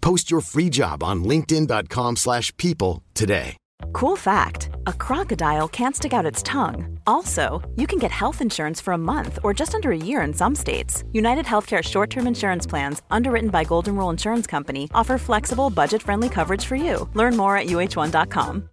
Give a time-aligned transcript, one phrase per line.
[0.00, 3.56] Post your free job on linkedin.com/people slash people today.
[3.92, 6.98] Cool fact a crocodile can't stick out its tongue.
[7.06, 10.34] Also, you can get health insurance for a month or just under a year in
[10.34, 11.04] some states.
[11.12, 16.02] United Healthcare short term insurance plans, underwritten by Golden Rule Insurance Company, offer flexible, budget
[16.02, 17.08] friendly coverage for you.
[17.14, 18.68] Learn more at uh1.com.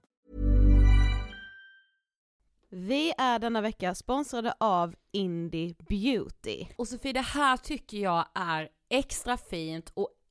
[2.71, 6.65] Vi är denna vecka sponsrade av Indie Beauty.
[6.77, 10.09] Och Sofie, det här tycker jag är extra fint och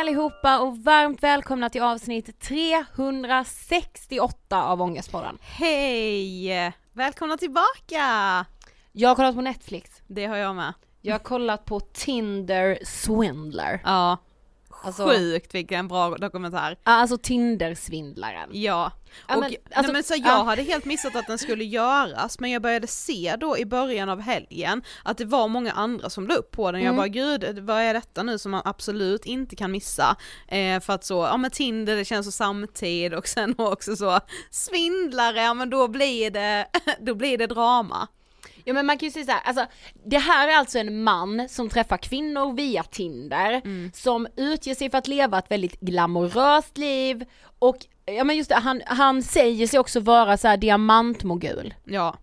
[0.00, 5.38] allihopa och varmt välkomna till avsnitt 368 av Ångestpodden.
[5.40, 6.72] Hej!
[6.92, 8.46] Välkomna tillbaka!
[8.92, 10.02] Jag har kollat på Netflix.
[10.06, 10.74] Det har jag med.
[11.00, 13.80] Jag har kollat på Tinder Swindler.
[13.84, 14.18] Ja.
[14.82, 16.76] Alltså- Sjukt vilken bra dokumentär.
[16.82, 18.48] Alltså Tinder-svindlaren.
[18.52, 18.92] Ja.
[19.28, 20.42] Ja, och, men, nej, alltså, men så jag ja.
[20.42, 24.20] hade helt missat att den skulle göras men jag började se då i början av
[24.20, 26.80] helgen att det var många andra som la upp på den.
[26.80, 26.96] Jag Mm.
[26.96, 30.16] bara gud vad är detta nu som man absolut inte kan missa?
[30.48, 34.20] Eh, för att så, ja men Tinder det känns så samtid och sen också så
[34.50, 36.66] svindlare, ja men då blir det,
[37.00, 38.08] då blir det drama.
[38.70, 39.66] Ja men man kan ju säga så här, alltså
[40.06, 43.62] det här är alltså en man som träffar kvinnor via Tinder,
[43.96, 47.24] som utger sig för att leva ett väldigt glamoröst liv
[47.58, 47.76] och
[48.06, 51.74] ja men just det, han, han säger sig också vara så här diamantmogul.
[51.84, 52.16] Ja.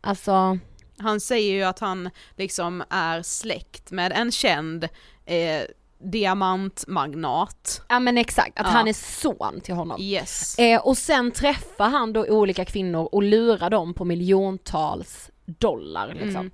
[0.00, 0.58] Alltså,
[0.98, 4.84] Han säger ju att han liksom är släkt med en känd
[5.26, 5.62] eh,
[6.10, 7.82] diamantmagnat.
[7.88, 8.72] ja men exakt, att Ja.
[8.72, 10.00] han är son till honom.
[10.00, 10.58] Yes.
[10.58, 16.50] Eh, och sen träffar han då olika kvinnor och lurar dem på miljontals dollar liksom.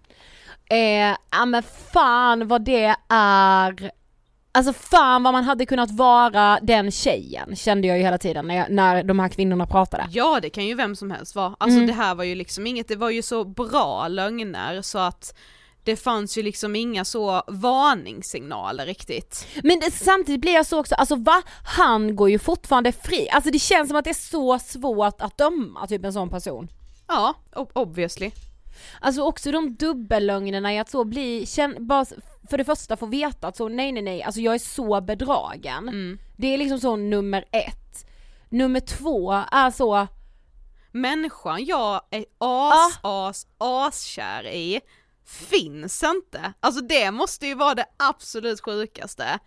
[0.71, 3.91] Eh, ja men fan vad det är
[4.53, 8.55] Alltså fan vad man hade kunnat vara den tjejen kände jag ju hela tiden när,
[8.57, 10.07] jag, när de här kvinnorna pratade.
[10.11, 11.87] Ja det kan ju vem som helst vara, alltså Mm.
[11.87, 15.35] det här var ju liksom inget, det var ju så bra lögner så att
[15.85, 19.47] det fanns ju liksom inga så varningssignaler riktigt.
[19.63, 21.43] Men det, samtidigt blir jag så också, alltså va?
[21.65, 25.39] Han går ju fortfarande fri, alltså det känns som att det är så svårt att
[25.39, 26.69] döma typ en sån person.
[27.09, 28.31] Ja, ob- obviously.
[29.01, 32.05] Alltså också de dubbellögnerna i att så bli, känn, bara
[32.51, 35.89] för det första få veta att så nej nej nej, alltså jag är så bedragen.
[35.89, 36.19] Mm.
[36.37, 38.07] Det är liksom så nummer ett.
[38.49, 40.09] Nummer två är så,
[40.93, 44.81] Människan jag är as, as, askär i
[45.25, 46.53] finns inte.
[46.61, 49.39] Alltså det måste ju vara det absolut sjukaste.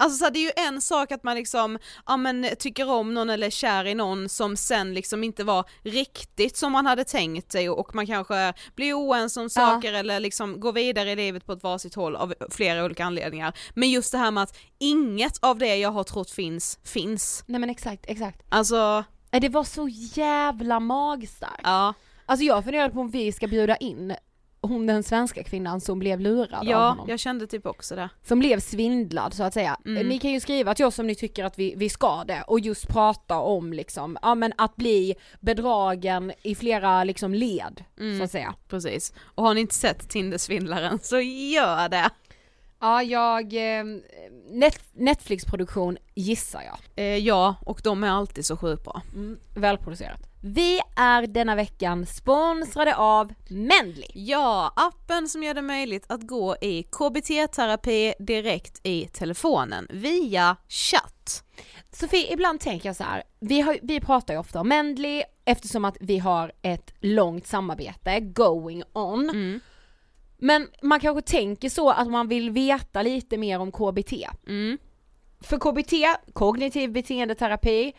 [0.00, 3.14] Alltså så här, det är ju en sak att man liksom, ja men tycker om
[3.14, 7.04] någon eller är kär i någon som sen liksom inte var riktigt som man hade
[7.04, 11.46] tänkt sig och man kanske blir oense om saker eller liksom går vidare i livet
[11.46, 13.52] på ett varsitt håll av flera olika anledningar.
[13.74, 17.44] Men just det här med att inget av det jag har trott finns, finns.
[17.46, 18.42] nej men exakt, exakt.
[18.48, 21.60] Alltså, Det var så jävla magstarkt.
[21.62, 21.94] ja.
[22.26, 24.14] Alltså jag funderade på om vi ska bjuda in
[24.60, 27.06] hon den svenska kvinnan som blev lurad av Ja, honom.
[27.08, 28.08] jag kände typ också det.
[28.22, 29.76] Som blev svindlad så att säga.
[29.86, 30.08] Mm.
[30.08, 32.60] Ni kan ju skriva till oss om ni tycker att vi, vi ska det och
[32.60, 38.18] just prata om liksom, ja men att bli bedragen i flera liksom led Mm.
[38.18, 38.54] så att säga.
[38.68, 39.12] Precis.
[39.34, 42.10] Och har ni inte sett Tindersvindlaren så gör det.
[42.80, 43.84] Ja jag, eh,
[44.50, 46.78] net, Netflix-produktion gissar jag.
[47.04, 49.02] Eh, ja, och de är alltid så sjukt bra.
[49.14, 50.20] Mm, välproducerat.
[50.54, 54.08] Vi är denna veckan sponsrade av Mendley.
[54.14, 61.44] Ja, appen som gör det möjligt att gå i KBT-terapi direkt i telefonen via chatt.
[61.92, 63.22] Sofie, ibland tänker jag så här.
[63.40, 68.20] Vi, har, vi pratar ju ofta om Mendley eftersom att vi har ett långt samarbete
[68.20, 69.30] going on.
[69.30, 69.60] Mm.
[70.38, 74.12] Men man kanske tänker så att man vill veta lite mer om KBT.
[74.46, 74.78] Mm.
[75.40, 75.92] För KBT,
[76.32, 77.92] kognitiv beteendeterapi,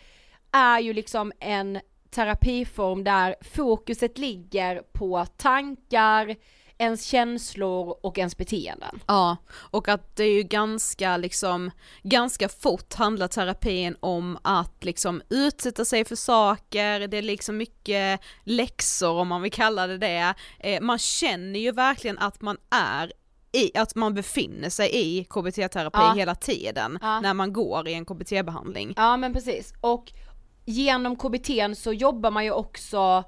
[0.52, 1.80] är ju liksom en
[2.12, 6.36] terapiform där fokuset ligger på tankar,
[6.78, 9.00] ens känslor och ens beteenden.
[9.08, 11.72] Ja, och att det är ju ganska liksom,
[12.04, 18.20] ganska fort handlar terapin om att liksom utsätta sig för saker, det är liksom mycket
[18.44, 20.34] läxor om man vill kalla det det.
[20.60, 23.14] Eh, man känner ju verkligen att man är
[23.52, 26.14] i, att man befinner sig i KBT-terapi Ja.
[26.14, 27.20] hela tiden Ja.
[27.20, 28.94] när man går i en KBT-behandling.
[28.98, 30.12] Ja men precis, och
[30.70, 33.24] genom KBT så jobbar man ju också,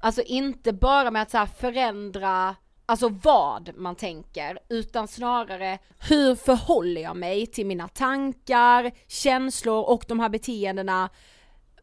[0.00, 2.56] alltså inte bara med att så här förändra
[2.88, 10.04] Alltså vad man tänker, utan snarare hur förhåller jag mig till mina tankar, känslor och
[10.08, 11.08] de här beteendena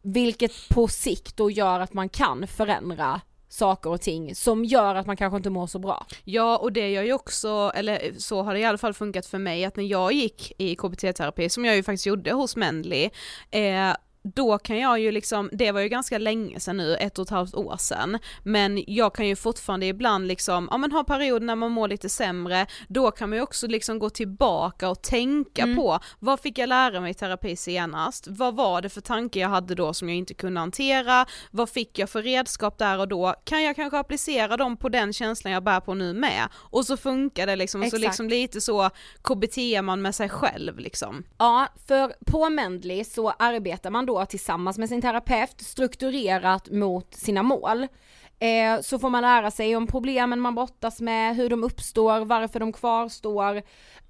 [0.02, 5.06] Vilket på sikt då gör att man kan förändra saker och ting som gör att
[5.06, 6.06] man kanske inte mår så bra.
[6.24, 9.38] Ja och det gör ju också, eller så har det i alla fall funkat för
[9.38, 13.10] mig, att när jag gick i KBT-terapi, som jag ju faktiskt gjorde hos Mendley,
[13.50, 13.94] eh,
[14.24, 17.30] då kan jag ju liksom, det var ju ganska länge sedan nu, ett och ett
[17.30, 21.54] halvt år sedan, men jag kan ju fortfarande ibland liksom, ja men ha perioder när
[21.54, 25.76] man mår lite sämre, då kan man ju också liksom gå tillbaka och tänka mm.
[25.76, 28.26] på, vad fick jag lära mig i terapi senast?
[28.30, 31.26] Vad var det för tanke jag hade då som jag inte kunde hantera?
[31.50, 33.34] Vad fick jag för redskap där och då?
[33.44, 36.48] Kan jag kanske applicera dem på den känslan jag bär på nu med?
[36.54, 38.90] Och så funkar det liksom, och så liksom lite så
[39.22, 41.24] KBT man med sig själv liksom.
[41.38, 47.42] Ja, för på Mendley så arbetar man då tillsammans med sin terapeut strukturerat mot sina
[47.42, 47.86] mål.
[48.38, 52.60] Eh, så får man lära sig om problemen man brottas med, hur de uppstår, varför
[52.60, 53.62] de kvarstår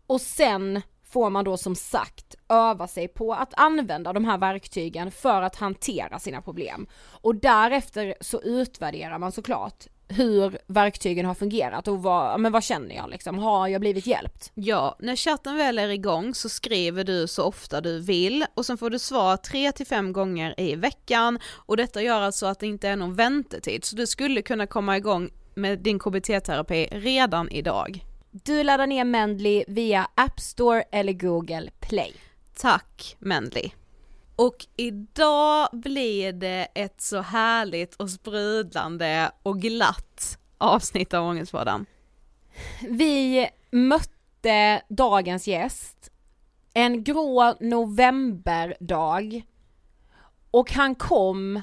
[0.06, 0.82] och sen
[1.14, 5.56] får man då som sagt öva sig på att använda de här verktygen för att
[5.56, 6.86] hantera sina problem.
[7.20, 12.94] Och därefter så utvärderar man såklart hur verktygen har fungerat och vad, men vad känner
[12.94, 14.52] jag liksom, har jag blivit hjälpt?
[14.54, 18.78] Ja, när chatten väl är igång så skriver du så ofta du vill och sen
[18.78, 22.66] får du svar 3 till 5 gånger i veckan och detta gör alltså att det
[22.66, 28.04] inte är någon väntetid så du skulle kunna komma igång med din KBT-terapi redan idag.
[28.30, 32.14] Du laddar ner Mendley via App Store eller Google Play.
[32.56, 33.70] Tack Mendley.
[34.36, 41.86] Och idag blir det ett så härligt och sprudlande och glatt avsnitt av Ångestpodden.
[42.88, 46.10] Vi mötte dagens gäst
[46.74, 49.42] en grå novemberdag
[50.50, 51.62] och han kom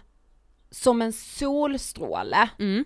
[0.72, 2.50] som en solstråle.
[2.60, 2.86] Mm.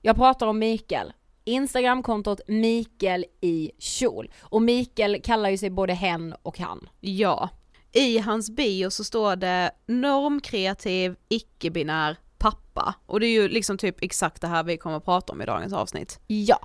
[0.00, 1.12] Jag pratar om Mikael.
[1.44, 4.30] Instagramkontot Mikael i kjol.
[4.40, 6.88] Och Mikael kallar ju sig både hen och han.
[7.00, 7.48] Ja,
[7.92, 14.02] i hans bio så står det normkreativ, icke-binär pappa och det är ju liksom typ
[14.02, 16.20] exakt det här vi kommer att prata om i dagens avsnitt.
[16.26, 16.58] Ja,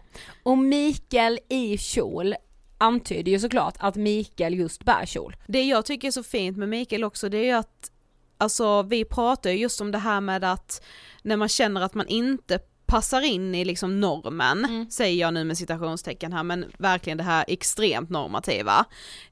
[0.43, 2.35] och Mikael i kjol
[2.77, 5.35] antyder ju såklart att Mikael just bär kjol.
[5.47, 7.91] Det jag tycker är så fint med Mikael också det är ju att
[8.37, 10.83] Alltså vi pratar ju just om det här med att
[11.21, 14.89] när man känner att man inte passar in i liksom normen, mm.
[14.89, 18.85] säger jag nu med citationstecken här, men verkligen det här extremt normativa.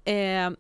[0.03, 0.51] Eh,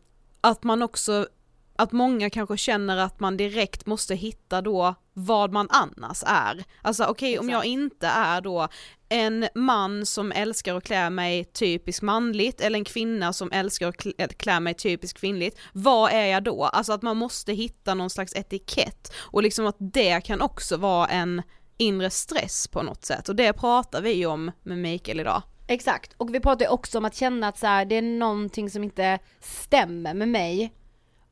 [0.43, 1.27] att man också,
[1.75, 6.63] att många kanske känner att man direkt måste hitta då vad man annars är.
[6.81, 8.67] Alltså okej okay, om jag inte är då
[9.09, 14.37] en man som älskar att klä mig typiskt manligt eller en kvinna som älskar att
[14.37, 16.63] klä mig typiskt kvinnligt, vad är jag då?
[16.63, 21.07] Alltså att man måste hitta någon slags etikett och liksom att det kan också vara
[21.07, 21.41] en
[21.77, 25.41] inre stress på något sätt och det pratar vi om med Mikael idag.
[25.67, 28.69] Exakt, och vi pratar ju också om att känna att så här, det är någonting
[28.69, 30.73] som inte stämmer med mig.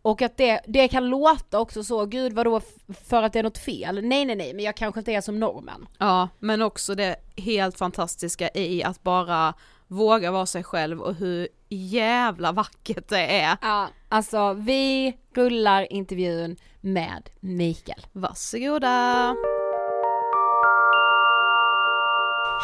[0.01, 2.61] Och att det, det kan låta också så, gud vadå
[3.03, 3.95] för att det är något fel?
[4.03, 5.87] Nej nej nej, men jag kanske inte är som normen.
[5.97, 9.53] Ja, men också det helt fantastiska i att bara
[9.87, 13.57] våga vara sig själv och hur jävla vackert det är.
[13.61, 18.05] Ja, alltså vi rullar intervjun med Mikael.
[18.11, 19.35] Varsågoda!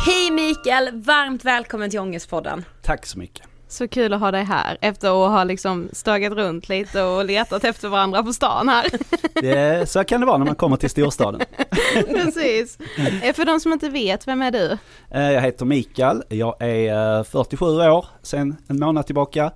[0.06, 2.66] Hej Mikael, varmt välkommen till Ångestpodden.
[2.82, 3.48] Tack så mycket.
[3.68, 7.64] Så kul att ha dig här efter att ha liksom stögat runt lite och letat
[7.64, 8.86] efter varandra på stan här.
[9.42, 11.42] Det, så kan det vara när man kommer till storstaden.
[11.94, 12.78] Precis.
[13.24, 14.78] Eh, för de som inte vet, vem är du?
[15.12, 19.52] Eh, jag heter Mikael, jag är 47 eh, år sedan en månad tillbaka.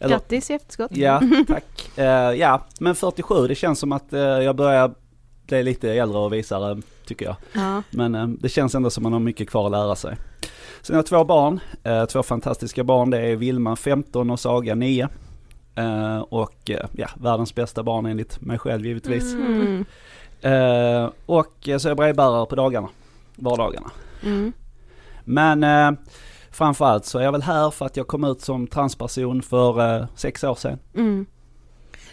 [0.00, 0.90] Eller, Grattis i efterskott.
[0.96, 1.90] Ja, tack.
[2.36, 4.06] Ja, men 47, det känns som att
[4.42, 4.94] jag börjar
[5.46, 7.36] bli lite äldre och visare tycker jag.
[7.52, 7.82] Ja.
[7.90, 10.16] Men eh, det känns ändå som man har mycket kvar att lära sig.
[10.82, 13.10] Sen har jag två barn, eh, två fantastiska barn.
[13.10, 15.08] Det är Vilma 15 och Saga 9.
[15.74, 19.34] Eh, och ja, världens bästa barn enligt mig själv givetvis.
[19.34, 19.84] Mm.
[21.26, 22.88] Och så är jag brevbärare på dagarna,
[23.36, 23.90] vardagarna.
[24.22, 24.52] Mm.
[25.24, 25.96] Men
[26.50, 30.44] framförallt så är jag väl här för att jag kom ut som transperson för sex
[30.44, 30.78] år sedan.
[30.94, 31.26] Mm.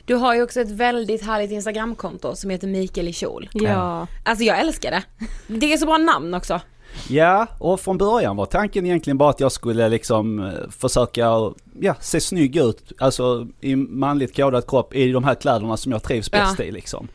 [0.05, 3.50] Du har ju också ett väldigt härligt instagramkonto som heter Mikael i kjol.
[3.53, 4.07] Ja.
[4.24, 5.03] Alltså jag älskar det.
[5.48, 6.62] Det är så bra namn också.
[7.10, 11.95] Ja, och från början var tanken egentligen bara att jag skulle liksom eh, försöka ja,
[12.00, 16.31] se snygg ut, alltså i manligt kodad kropp i de här kläderna som jag trivs
[16.31, 16.65] bäst ja.
[16.65, 17.07] i liksom.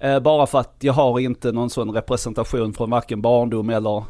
[0.00, 4.04] Eh, bara för att jag har inte någon sån representation från varken barndom eller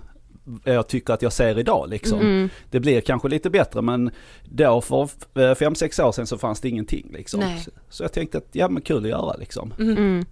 [0.65, 2.21] jag tycker att jag ser idag liksom.
[2.21, 2.49] Mm.
[2.71, 4.11] Det blir kanske lite bättre men
[4.45, 7.41] då för eh, fem sex år sedan så fanns det ingenting liksom.
[7.65, 9.75] Så, så, jag tänkte att ja men kul att göra liksom.
[9.79, 9.97] Mm.
[9.97, 10.25] mm.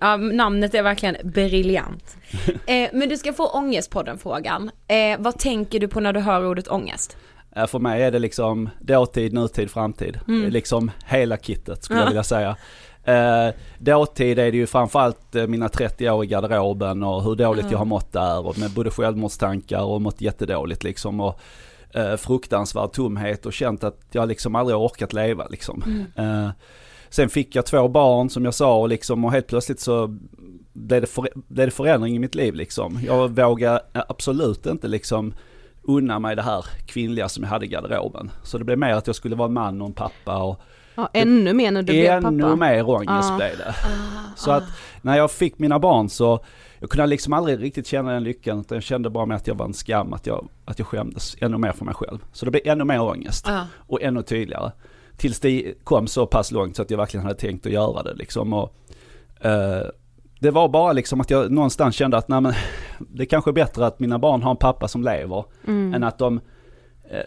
[0.00, 2.16] Ja, namnet är verkligen briljant.
[2.66, 4.70] eh, men du ska få Ångestpodden-frågan.
[4.88, 7.16] Eh, vad tänker du på när du hör ordet ångest?
[7.56, 10.20] Eh, för mig är det liksom dåtid, nutid, framtid.
[10.28, 10.50] Mm.
[10.50, 12.04] Liksom hela kittet skulle ja.
[12.04, 12.56] jag vilja säga.
[13.08, 17.62] Eh, dåtid är det ju framförallt eh, mina 30 år i garderoben och hur dåligt
[17.62, 17.72] mm.
[17.72, 21.20] jag har mått där och med både självmordstankar och mått jättedåligt liksom.
[21.20, 21.40] Och,
[21.90, 25.82] eh, fruktansvärd tomhet och känt att jag liksom aldrig har orkat leva liksom.
[25.86, 26.44] Mm.
[26.44, 26.50] Eh,
[27.08, 30.18] sen fick jag två barn som jag sa och liksom och helt plötsligt så
[30.72, 33.00] blev det, för, blev det förändring i mitt liv liksom.
[33.06, 35.34] Jag vågar absolut inte liksom
[35.82, 38.30] unna mig det här kvinnliga som jag hade i garderoben.
[38.42, 40.60] Så det blev mer att jag skulle vara en man och en pappa och
[40.98, 42.28] Ja, ännu mer när du blev pappa.
[42.28, 43.36] Ännu mer ångest Ah.
[43.36, 43.74] blev det.
[44.36, 44.64] Så att
[45.02, 46.40] när jag fick mina barn så,
[46.80, 49.54] jag kunde liksom aldrig riktigt känna den lyckan, utan jag kände bara med att jag
[49.54, 52.18] var en skam, att jag, att jag skämdes ännu mer för mig själv.
[52.32, 53.66] Så det blev ännu mer ångest Ja.
[53.76, 54.72] och ännu tydligare.
[55.16, 58.14] Tills det kom så pass långt så att jag verkligen hade tänkt att göra det
[58.14, 58.52] liksom.
[58.52, 58.74] Och,
[59.40, 59.82] eh,
[60.40, 62.52] det var bara liksom att jag någonstans kände att nej men,
[62.98, 66.18] det är kanske är bättre att mina barn har en pappa som lever, än att
[66.18, 66.40] de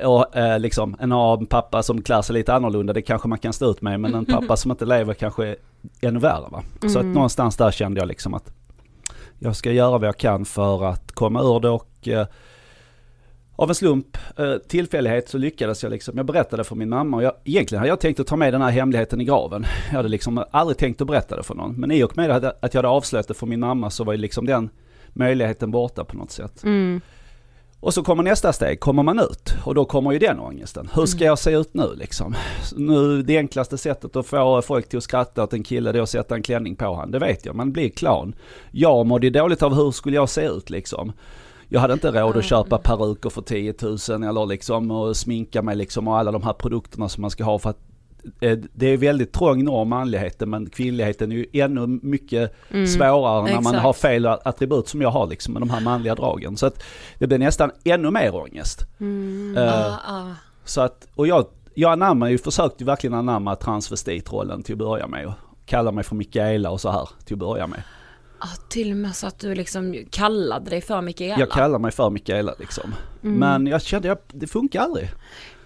[0.04, 3.72] och, eh, liksom, en pappa som klär sig lite annorlunda, det kanske man kan stå
[3.72, 5.56] ut med, men en pappa som inte lever kanske är
[6.02, 6.64] ännu värre va.
[6.90, 8.54] Så att någonstans där kände jag liksom att
[9.40, 12.28] jag ska göra vad jag kan för att komma ur det och eh,
[13.56, 17.24] av en slump, eh, tillfällighet så lyckades jag liksom, jag berättade för min mamma och
[17.24, 19.66] jag, egentligen hade jag tänkt att ta med den här hemligheten i graven.
[19.90, 21.74] Jag hade liksom aldrig tänkt att berätta det för någon.
[21.74, 24.14] Men i och med att att jag hade avslöjat det för min mamma så var
[24.14, 24.70] ju liksom den
[25.14, 26.64] möjligheten borta på något sätt.
[26.64, 27.02] Mm.
[27.82, 29.54] Och så kommer nästa steg, kommer man ut?
[29.66, 30.90] Och då kommer ju den ångesten.
[30.94, 32.36] Hur ska jag se ut nu liksom?
[32.76, 36.04] Nu, det enklaste sättet att få folk till att skratta åt en kille det är
[36.04, 37.12] att sätta en klänning på han.
[37.12, 38.36] Det vet jag, man blir clown.
[38.72, 41.12] Jag mådde ju dåligt av hur skulle jag se ut liksom.
[41.70, 45.76] Jag hade inte råd att köpa peruker för 10 000 eller liksom och sminka mig
[45.76, 47.91] liksom och alla de här produkterna som man ska ha för att
[48.74, 53.60] det är väldigt trång norm manligheten men kvinnligheten är ju ännu mycket svårare när man
[53.60, 53.84] Exakt.
[53.84, 56.58] har fel attribut som jag har liksom med de här manliga dragen.
[56.58, 56.84] Så att
[57.18, 58.86] det blir nästan ännu mer ångest.
[59.58, 60.36] Eh, Ah, ah.
[60.66, 65.28] så att, och jag, jag anammar ju, försökte verkligen anamma transvestitrollen till att börja med
[65.28, 65.34] och
[65.66, 67.84] kalla mig för Mikaela och så här till att börja med.
[68.40, 71.40] Ah, till och med så att du liksom kallade dig för Mikaela.
[71.40, 72.94] Jag kallar mig för Mikaela liksom.
[73.22, 75.10] Men jag kände att det funkar aldrig.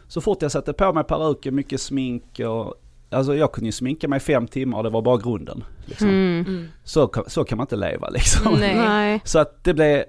[0.08, 4.08] Så fort jag satte på mig peruken, mycket smink och Alltså jag kunde ju sminka
[4.08, 5.64] mig fem timmar och det var bara grunden.
[5.86, 6.10] Liksom.
[6.10, 6.68] Mm.
[6.84, 8.54] Så, kan- så kan man inte leva liksom.
[8.60, 8.76] Nej.
[8.76, 9.22] Nej.
[9.24, 10.04] Så att det blev,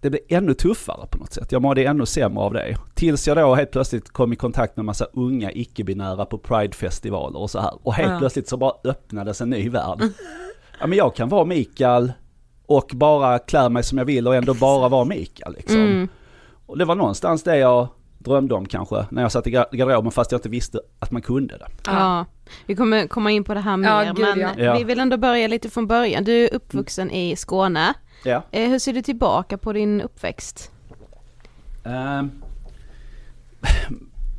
[0.00, 1.52] det blev ännu tuffare på något sätt.
[1.52, 2.76] Jag mådde ännu sämre av det.
[2.94, 7.50] Tills jag då helt plötsligt kom i kontakt med massa unga icke-binära på Pride-festivaler och
[7.50, 7.72] så här.
[7.82, 8.18] Och helt Ja.
[8.18, 9.98] plötsligt så bara öppnades en ny värld.
[10.80, 12.12] Ja men jag kan vara Mikael
[12.66, 15.76] och bara klä mig som jag vill och ändå bara vara Mikael liksom.
[15.80, 16.08] Mm.
[16.66, 17.88] Och det var någonstans det jag
[18.24, 21.22] drömde om kanske, när jag satt i gar- garderoben fast jag inte visste att man
[21.22, 21.66] kunde det.
[21.86, 22.26] Ja.
[22.66, 24.74] Vi kommer komma in på det här mer, Ja, gud, men ja.
[24.78, 26.24] Vi vill ändå börja lite från början.
[26.24, 27.94] Du är uppvuxen i Skåne.
[28.24, 28.42] Ja.
[28.50, 30.70] Eh, hur ser du tillbaka på din uppväxt?
[31.84, 32.30] Ehm,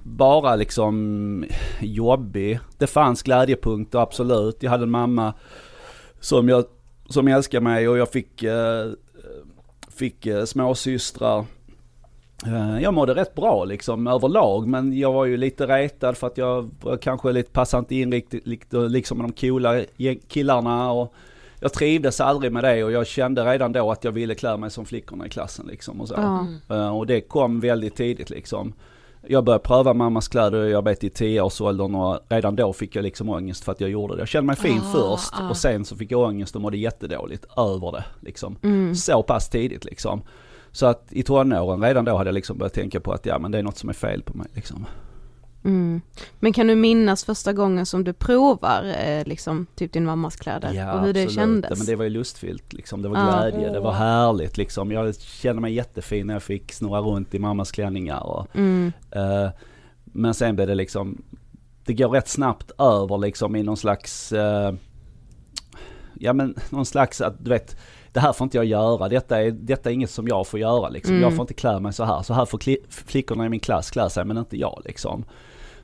[0.03, 1.45] bara liksom
[1.79, 2.59] jobbig.
[2.77, 4.63] Det fanns glädjepunkter absolut.
[4.63, 5.33] Jag hade en mamma
[6.19, 6.65] som jag
[7.09, 8.91] som älskade mig och jag fick, eh,
[9.89, 11.45] fick eh, småsystrar.
[12.45, 16.37] Eh, jag mådde rätt bra liksom överlag men jag var ju lite retad för att
[16.37, 18.45] jag var kanske lite passade inte in riktigt
[18.91, 19.81] liksom med de coola
[20.27, 21.13] killarna och
[21.59, 24.71] jag trivdes aldrig med det och jag kände redan då att jag ville klä mig
[24.71, 26.15] som flickorna i klassen liksom och så.
[26.69, 28.73] Eh, Och det kom väldigt tidigt liksom.
[29.27, 33.29] Jag började pröva mammas kläder, jag vet i 10-årsåldern och redan då fick jag liksom
[33.29, 34.19] ångest för att jag gjorde det.
[34.21, 35.49] Jag kände mig fin Ah, först ah.
[35.49, 38.55] och sen så fick jag ångest och mådde jättedåligt över det liksom.
[38.61, 38.95] Mm.
[38.95, 40.21] Så pass tidigt liksom.
[40.71, 43.51] Så att i tonåren, redan då hade jag liksom börjat tänka på att ja men
[43.51, 44.85] det är något som är fel på mig liksom.
[45.63, 46.01] Mm.
[46.39, 50.67] Men kan du minnas första gången som du provar eh, liksom typ din mammas kläder
[50.67, 51.31] och hur det absolut.
[51.31, 51.69] kändes?
[51.69, 53.01] Ja, men det var ju lustfyllt liksom.
[53.01, 53.49] Det var Ja.
[53.49, 54.91] glädje, det var härligt liksom.
[54.91, 58.91] Jag kände mig jättefin när jag fick snurra runt i mammas klänningar och Mm.
[59.11, 59.49] Eh,
[60.03, 61.21] men sen blev det liksom,
[61.85, 64.73] det går rätt snabbt över liksom i någon slags, eh,
[66.19, 67.77] ja men någon slags att du vet,
[68.13, 70.89] det här får inte jag göra, detta är, detta är inget som jag får göra
[70.89, 71.11] liksom.
[71.13, 71.23] Mm.
[71.23, 72.59] Jag får inte klä mig så här, så här får
[73.07, 75.25] flickorna i min klass klä sig men inte jag liksom.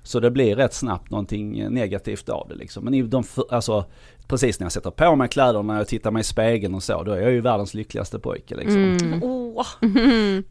[0.04, 2.84] Så det blir rätt snabbt någonting negativt av det liksom.
[2.84, 3.86] Men i de, alltså,
[4.28, 7.04] precis när jag sätter på mig kläderna, när jag tittar mig i spegeln och så,
[7.04, 8.84] då är jag ju världens lyckligaste pojke liksom.
[8.84, 9.24] Mm.
[9.24, 9.66] Åh.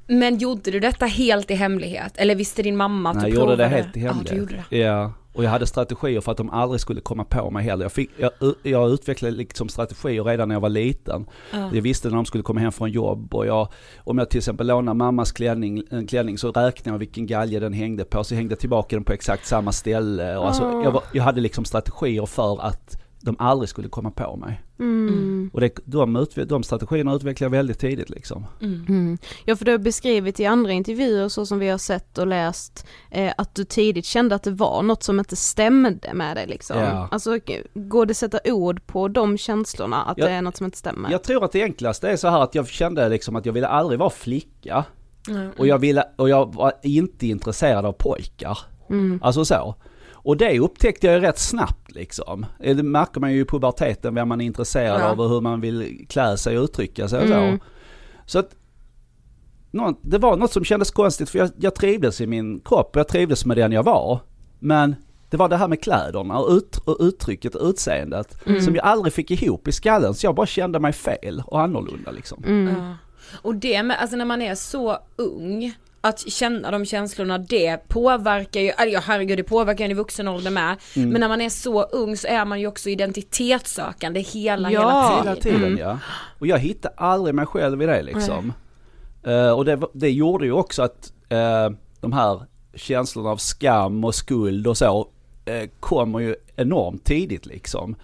[0.07, 2.13] Men gjorde du detta helt i hemlighet?
[2.17, 3.63] Eller visste din mamma att Nej, du jag gjorde provade?
[3.77, 4.31] det helt i Ja, hemlighet.
[4.31, 4.77] du gjorde det.
[4.79, 7.85] Ja, och jag hade strategier för att de aldrig skulle komma på mig heller.
[7.85, 8.31] Jag, fick, jag,
[8.63, 11.27] jag utvecklade liksom strategier redan när jag var liten.
[11.53, 11.71] Ja.
[11.73, 13.69] Jag visste när de skulle komma hem från jobb och jag,
[13.99, 17.73] om jag till exempel lånade mammas klänning, en klänning så räknade jag vilken galge den
[17.73, 20.37] hängde på, så hängde jag tillbaka den på exakt samma ställe.
[20.37, 24.37] Och alltså, jag, var, jag hade liksom strategier för att de aldrig skulle komma på
[24.37, 24.63] mig.
[24.79, 25.51] Mm.
[25.53, 28.47] Och det, de, utve- de strategierna utvecklade jag väldigt tidigt liksom.
[28.61, 29.19] Mm.
[29.45, 32.87] Ja för du har beskrivit i andra intervjuer så som vi har sett och läst
[33.11, 36.79] eh, att du tidigt kände att det var något som inte stämde med dig liksom.
[36.79, 37.09] Ja.
[37.11, 37.39] Alltså
[37.75, 40.79] går det att sätta ord på de känslorna att Jag- det är något som inte
[40.79, 41.11] stämmer?
[41.11, 43.67] Jag tror att det enklaste är så här att jag kände liksom att jag ville
[43.69, 44.85] aldrig vara flicka.
[45.29, 45.51] Mm.
[45.59, 48.59] Och jag, ville, och jag var inte intresserad av pojkar.
[48.91, 49.21] Mm.
[49.23, 49.75] Alltså så.
[50.27, 52.47] Och det upptäckte jag ju rätt snabbt liksom.
[52.59, 55.09] Det märker man ju i puberteten vem man är intresserad Ja.
[55.11, 57.35] av och hur man vill klä sig och uttrycka sig och så.
[57.35, 57.61] Mm.
[58.27, 58.51] Så att
[59.71, 63.09] nå- det var något som kändes konstigt för jag, jag trivdes i min kropp, jag
[63.09, 64.21] trivdes med den jag var.
[64.59, 64.95] Men
[65.31, 69.13] det var det här med kläderna och, ut, och uttrycket och utseendet som jag aldrig
[69.13, 72.43] fick ihop i skallen så jag bara kände mig fel och annorlunda liksom.
[72.77, 72.95] Ja.
[73.43, 75.75] Och det med, alltså när man är så ung,
[76.09, 80.51] att känna de känslorna, det påverkar ju, ja herregud det påverkar en i vuxen ålder
[80.51, 80.77] med.
[80.97, 81.11] Mm.
[81.11, 84.81] Men när man är så ung så är man ju också identitetssökande hela, Ja.
[84.81, 85.61] hela Hela tiden.
[85.61, 85.99] tiden ja.
[86.39, 88.53] Och jag hittade aldrig mig själv i det liksom.
[89.23, 92.43] Eh, och det, det gjorde ju också att eh, de här
[92.75, 95.09] känslorna av skam och skuld och så
[95.45, 97.97] eh, kommer ju enormt tidigt liksom.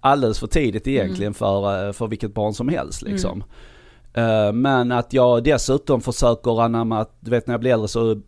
[0.00, 3.44] Alldeles för tidigt egentligen för, eh, för vilket barn som helst liksom.
[4.14, 8.20] Eh, men att jag dessutom försöker anamma, att, du vet när jag blir äldre så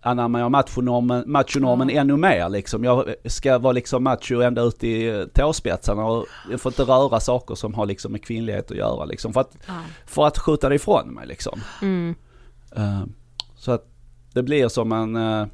[0.00, 2.84] anammar jag machonormen, machonormen ännu mer liksom.
[2.84, 7.54] Jag ska vara liksom macho ända ut i tåspetsarna och jag får inte röra saker
[7.54, 9.32] som har liksom med kvinnlighet att göra liksom.
[9.32, 9.74] För att, Ja.
[10.06, 11.60] för att skjuta det ifrån mig liksom.
[11.82, 12.14] Mm.
[12.76, 13.02] Eh,
[13.56, 13.86] så att
[14.32, 15.46] det blir som en, eh,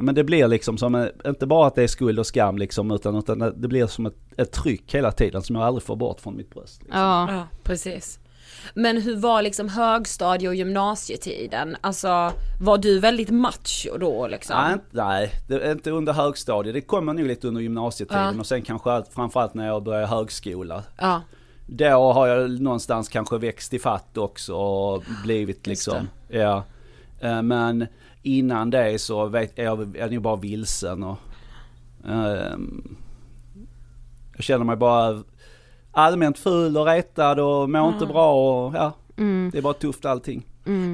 [0.00, 2.90] men det blir liksom som, en, inte bara att det är skuld och skam liksom,
[2.90, 5.96] utan, utan det- det blir som ett, ett tryck hela tiden som jag aldrig får
[5.96, 6.82] bort från mitt bröst.
[6.82, 7.00] Liksom.
[7.00, 7.32] Ja.
[7.32, 8.18] Ja, precis.
[8.74, 11.76] Men hur var liksom högstadie och gymnasietiden?
[11.80, 14.56] Alltså, var du väldigt macho då liksom?
[14.56, 16.74] Nej, nej, det är inte under högstadiet.
[16.74, 18.40] Det kommer nog lite under gymnasietiden Ja.
[18.40, 20.82] och sen kanske allt, framförallt när jag började högskola.
[20.98, 21.22] Ja,
[21.66, 26.64] Då har jag någonstans kanske växt i fatt också och blivit liksom, ja.
[27.20, 27.86] Eh, Men
[28.22, 31.16] innan det så vet jag, jag är nog bara vilsen och
[32.08, 32.96] ehm,
[34.36, 35.22] jag känner mig bara
[36.00, 38.32] allmänt ful och retad och mår inte bra
[38.66, 39.50] och ja, Mm.
[39.52, 40.46] det är bara tufft allting.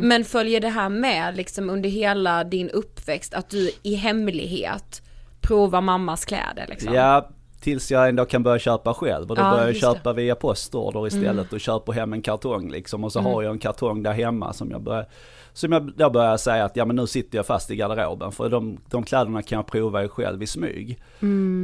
[0.03, 5.03] men följer det här med liksom under hela din uppväxt att du i hemlighet
[5.40, 6.95] provar mammas kläder liksom?
[6.95, 7.29] Ja,
[7.61, 9.87] tills jag ändå kan börja köpa själv och då Ja, börjar jag just det.
[9.95, 13.59] köpa via postorder istället och köper hem en kartong liksom och så har jag en
[13.59, 15.07] kartong där hemma som jag börjar
[15.57, 18.49] som jag då börjar säga att ja men nu sitter jag fast i garderoben för
[18.49, 20.99] de, de kläderna kan jag prova själv i smyg.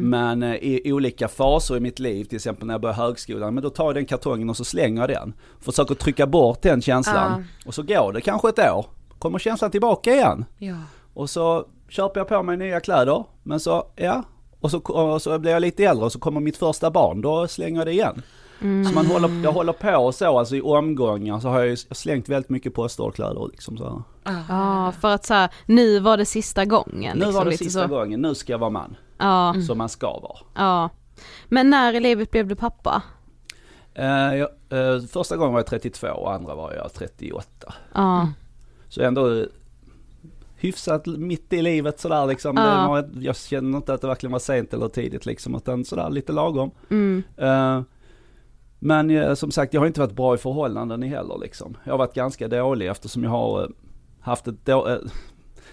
[0.03, 3.63] Men eh, i olika faser i mitt liv, till exempel när jag börjar högskolan, men
[3.63, 5.33] då tar jag den kartongen och så slänger jag den.
[5.61, 7.45] Försöker trycka bort den känslan.
[7.67, 8.87] Och så går det kanske ett år,
[9.19, 10.45] kommer känslan tillbaka igen.
[10.59, 10.77] Ja.
[11.15, 14.23] Och så köper jag på mig nya kläder, men så, ja.
[14.61, 17.49] Och så, och så blir jag lite äldre och så kommer mitt första barn, då
[17.49, 18.23] slänger jag det igen.
[18.63, 22.51] Så man håller, jag håller på så, alltså i omgångar så har jag slängt väldigt
[22.51, 24.05] mycket postorderkläder liksom så.
[24.25, 24.43] här.
[24.49, 27.19] Ja, för att så här, nu var det sista gången.
[27.19, 27.89] Nu liksom, var det sista så.
[27.89, 28.97] gången, nu ska jag vara man.
[29.19, 30.39] Ja, Som man ska vara.
[30.55, 30.91] ja.
[31.49, 33.03] Men när i livet blev du pappa?
[33.95, 37.75] Eh, jag, eh, första gången var jag 32 och andra var jag 38.
[37.95, 38.29] Ja.
[38.89, 39.45] Så ändå
[40.57, 42.57] hyfsat mitt i livet sådär liksom.
[42.57, 42.63] Ja.
[42.63, 46.11] Det var, jag känner inte att det verkligen var sent eller tidigt liksom, utan sådär
[46.11, 46.71] lite lagom.
[46.91, 47.23] Mm.
[47.37, 47.83] Eh,
[48.85, 51.77] men eh, som sagt, jag har inte varit bra i förhållanden heller liksom.
[51.85, 53.69] Jag har varit ganska dålig eftersom jag har eh,
[54.21, 54.99] haft ett då, eh,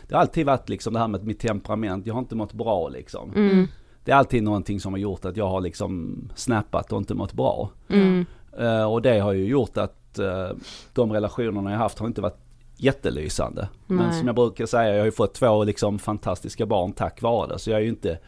[0.07, 2.89] Det har alltid varit liksom det här med mitt temperament, jag har inte mått bra
[2.89, 3.33] liksom.
[3.35, 3.67] Mm.
[4.03, 7.33] Det är alltid någonting som har gjort att jag har liksom snappat och inte mått
[7.33, 7.69] bra.
[7.87, 8.25] Mm.
[8.57, 10.49] Eh, och det har ju gjort att eh,
[10.93, 12.39] de relationerna jag haft har inte varit
[12.77, 13.69] jättelysande.
[13.87, 14.19] Men Nej.
[14.19, 17.59] som jag brukar säga, jag har ju fått två liksom fantastiska barn tack vare det.
[17.59, 18.19] Så jag är ju inte,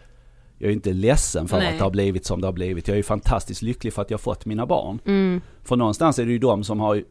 [0.62, 1.68] jag är inte ledsen för Nej.
[1.68, 2.88] att det har blivit som det har blivit.
[2.88, 5.00] Jag är fantastiskt lycklig för att jag har fått mina barn.
[5.06, 5.42] Mm.
[5.64, 7.04] För någonstans är det ju de som har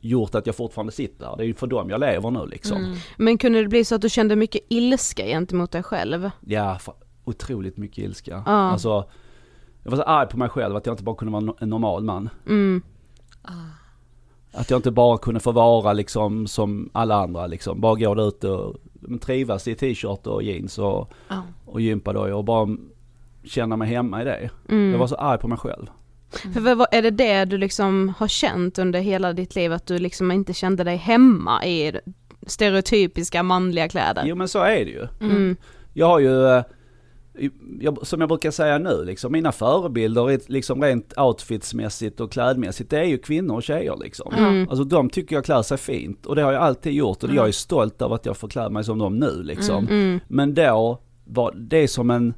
[0.00, 1.36] gjort att jag fortfarande sitter här.
[1.36, 2.96] Det är ju för dem jag lever nu liksom.
[3.16, 6.30] Men kunde det bli så att du kände mycket ilska gentemot dig själv?
[6.40, 6.78] Ja,
[7.24, 8.42] otroligt mycket ilska.
[8.46, 8.52] Ja.
[8.52, 9.04] Alltså,
[9.82, 12.04] jag var så arg på mig själv att jag inte bara kunde vara en normal
[12.04, 12.28] man.
[12.46, 12.82] Mm.
[14.52, 17.80] Att jag inte bara kunde få vara liksom som alla andra liksom.
[17.80, 21.42] Bara gå där ute och men, trivas i t-shirt och jeans och, Ja.
[21.64, 22.76] och gympadojor och bara
[23.44, 24.50] känna mig hemma i det.
[24.68, 24.90] Mm.
[24.92, 25.86] Jag var så arg på mig själv.
[26.54, 29.98] För vad, är det det du liksom har känt under hela ditt liv, att du
[29.98, 31.92] liksom inte kände dig hemma i
[32.46, 34.22] stereotypiska manliga kläder?
[34.26, 35.06] Jo men så är det ju.
[35.20, 35.56] Mm.
[35.92, 36.62] Jag har ju, eh,
[37.80, 42.90] jag, som jag brukar säga nu, liksom, mina förebilder är liksom rent outfitsmässigt och klädmässigt,
[42.90, 44.34] det är ju kvinnor och tjejer liksom.
[44.34, 44.68] Mm.
[44.68, 47.48] Alltså de tycker jag klär sig fint och det har jag alltid gjort och jag
[47.48, 49.88] är stolt över att jag får klä mig som dem nu liksom.
[49.88, 50.20] Mm.
[50.28, 52.34] Men då var det är som en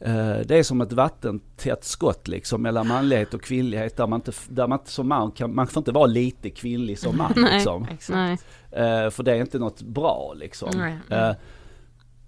[0.00, 4.32] eh, det är som ett vattentätt skott liksom mellan manlighet och kvinnlighet där man inte,
[4.48, 7.54] där man inte som man kan, man får inte vara lite kvinnlig som man Nej.
[7.54, 7.86] liksom.
[8.10, 8.32] Nej.
[8.70, 10.70] Eh, för det är inte något bra liksom.
[10.76, 10.98] Nej.
[11.10, 11.32] Eh,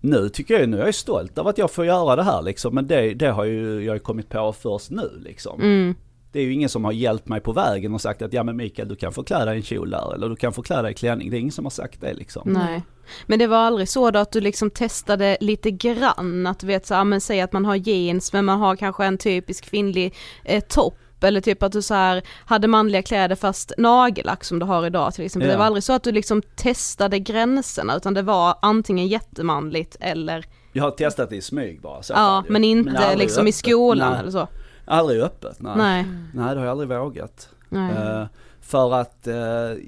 [0.00, 2.74] nu tycker jag, nu är jag stolt över att jag får göra det här liksom,
[2.74, 5.60] men det, det har ju jag har kommit på först nu liksom.
[5.60, 5.94] Mm.
[6.32, 8.56] det är ju ingen som har hjälpt mig på vägen och sagt att ja men
[8.56, 10.82] Mikael du kan få klä dig i en kjol där eller du kan få klä
[10.82, 11.30] dig i klänning.
[11.30, 12.42] Det är ingen som har sagt det liksom.
[12.52, 12.82] Nej.
[13.26, 16.86] Men det var aldrig så då att du liksom testade lite grann, att du vet
[16.86, 20.14] så, ja men säg att man har jeans men man har kanske en typisk kvinnlig
[20.44, 24.66] eh, topp eller typ att du så här hade manliga kläder fast nagellack som du
[24.66, 25.48] har idag till exempel.
[25.48, 25.54] Ja.
[25.54, 30.44] Det var aldrig så att du liksom testade gränserna utan det var antingen jättemanligt eller
[30.72, 32.02] Jag har testat det i smyg bara.
[32.02, 33.54] Så Ja men inte aldrig liksom i öppet.
[33.54, 34.48] skolan nej, eller så.
[34.84, 35.72] Aldrig öppet, nej.
[35.76, 36.04] Nej.
[36.34, 37.48] Nej det har jag aldrig vågat.
[37.72, 38.24] Eh,
[38.60, 39.34] för att eh,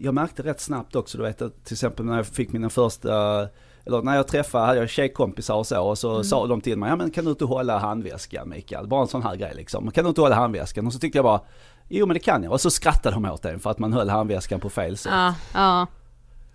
[0.00, 3.48] jag märkte rätt snabbt också, du vet att till exempel när jag fick mina första,
[3.86, 6.90] eller när jag träffade, hade jag tjejkompisar och så, och så sa de till mig,
[6.90, 8.86] ja men kan du inte hålla handväskan Mikael?
[8.86, 9.90] Bara en sån här grej liksom.
[9.90, 10.86] Kan du inte hålla handväskan?
[10.86, 11.40] Och så tyckte jag bara,
[11.88, 12.52] jo men det kan jag.
[12.52, 15.12] Och så skrattade de åt en för att man höll handväskan på fel sätt.
[15.12, 15.86] Ja, Ja,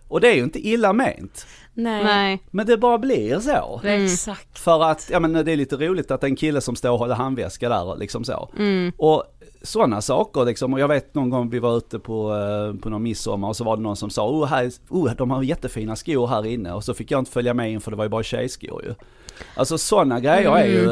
[0.07, 1.47] Och det är ju inte illa ment.
[1.73, 2.03] nej.
[2.03, 2.43] nej.
[2.51, 3.81] Men det bara blir så.
[3.83, 4.59] Exakt.
[4.59, 7.15] För att, ja men det är lite roligt att en kille som står och håller
[7.15, 8.49] handväska där liksom så.
[8.57, 8.91] Mm.
[8.97, 9.23] Och
[9.67, 13.03] sådana saker liksom, och jag vet någon gång vi var ute på, eh, på någon
[13.03, 15.95] midsommar och så var det någon som sa, oh, här, är- oh de har jättefina
[15.95, 18.09] skor här inne och så fick jag inte följa med in för det var ju
[18.09, 18.93] bara tjejskor ju.
[19.55, 20.91] Alltså sådana grejer är ju,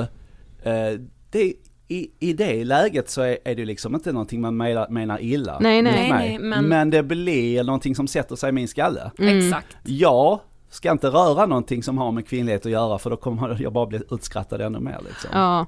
[0.72, 1.54] eh, det,
[1.88, 5.58] i, i det läget så är, är det liksom inte någonting man menar, menar illa
[5.60, 6.10] Nej, nej.
[6.12, 9.12] Nej, men- men det blir någonting som sätter sig i min skalle.
[9.20, 9.78] Exakt.
[9.84, 13.74] Jag ska inte röra någonting som har med kvinnlighet att göra för då kommer jag
[13.74, 15.30] bara bli utskrattad ännu mer liksom.
[15.34, 15.66] Ja.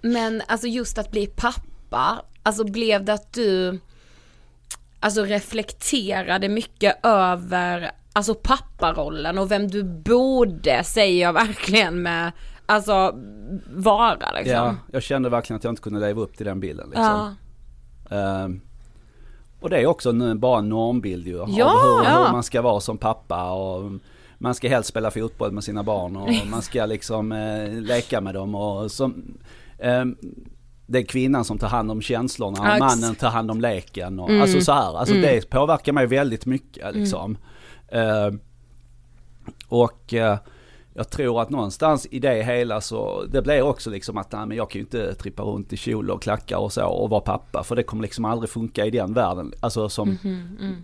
[0.00, 1.62] Men alltså just att bli pappa,
[2.42, 3.78] alltså blev det att du
[5.00, 12.32] alltså reflekterade mycket över alltså papparollen och vem du borde, säger jag verkligen med,
[12.66, 13.14] alltså
[13.74, 14.54] vara liksom.
[14.54, 17.34] Ja, jag kände verkligen att jag inte kunde leva upp till den bilden liksom.
[18.10, 18.16] Ja.
[18.16, 18.60] Ehm,
[19.60, 22.24] och det är också nu bara en normbild ju, av Ja, hur, ja.
[22.24, 23.92] hur man ska vara som pappa och
[24.38, 28.34] man ska helst spela fotboll med sina barn och man ska liksom eh, leka med
[28.34, 29.38] dem och som,
[29.78, 30.16] ehm,
[30.90, 34.28] det är kvinnan som tar hand om känslorna och mannen tar hand om leken och
[34.30, 34.42] Mm.
[34.42, 35.22] alltså så här, alltså Mm.
[35.34, 37.36] det påverkar mig väldigt mycket liksom.
[37.88, 38.40] Ehm,
[39.68, 40.38] och eh,
[40.94, 44.56] jag tror att någonstans i det hela så, det blir också liksom att nej, men
[44.56, 47.64] jag kan ju inte trippa runt i kjol och klackar och så och vara pappa.
[47.64, 50.18] För det kommer liksom aldrig funka i den världen, alltså som,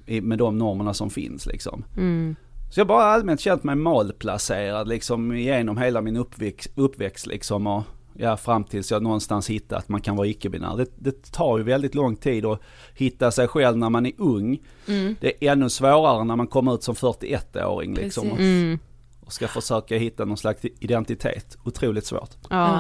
[0.07, 1.85] i, med de normerna som finns liksom.
[1.97, 2.37] Mm.
[2.71, 7.83] Så jag bara allmänt känt mig malplacerad liksom genom hela min uppväxt, uppväxt liksom och
[8.15, 10.77] ja, fram tills jag någonstans hittat att man kan vara icke-binär.
[10.77, 12.61] Det, det tar ju väldigt lång tid att
[12.95, 14.59] hitta sig själv när man är ung.
[14.89, 15.17] Mm.
[15.21, 18.39] Det är ännu svårare när man kommer ut som 41-åring liksom och.
[18.39, 18.79] Mm.
[19.21, 21.57] och ska försöka hitta någon slags identitet.
[21.65, 22.31] Otroligt svårt.
[22.51, 22.79] Ja.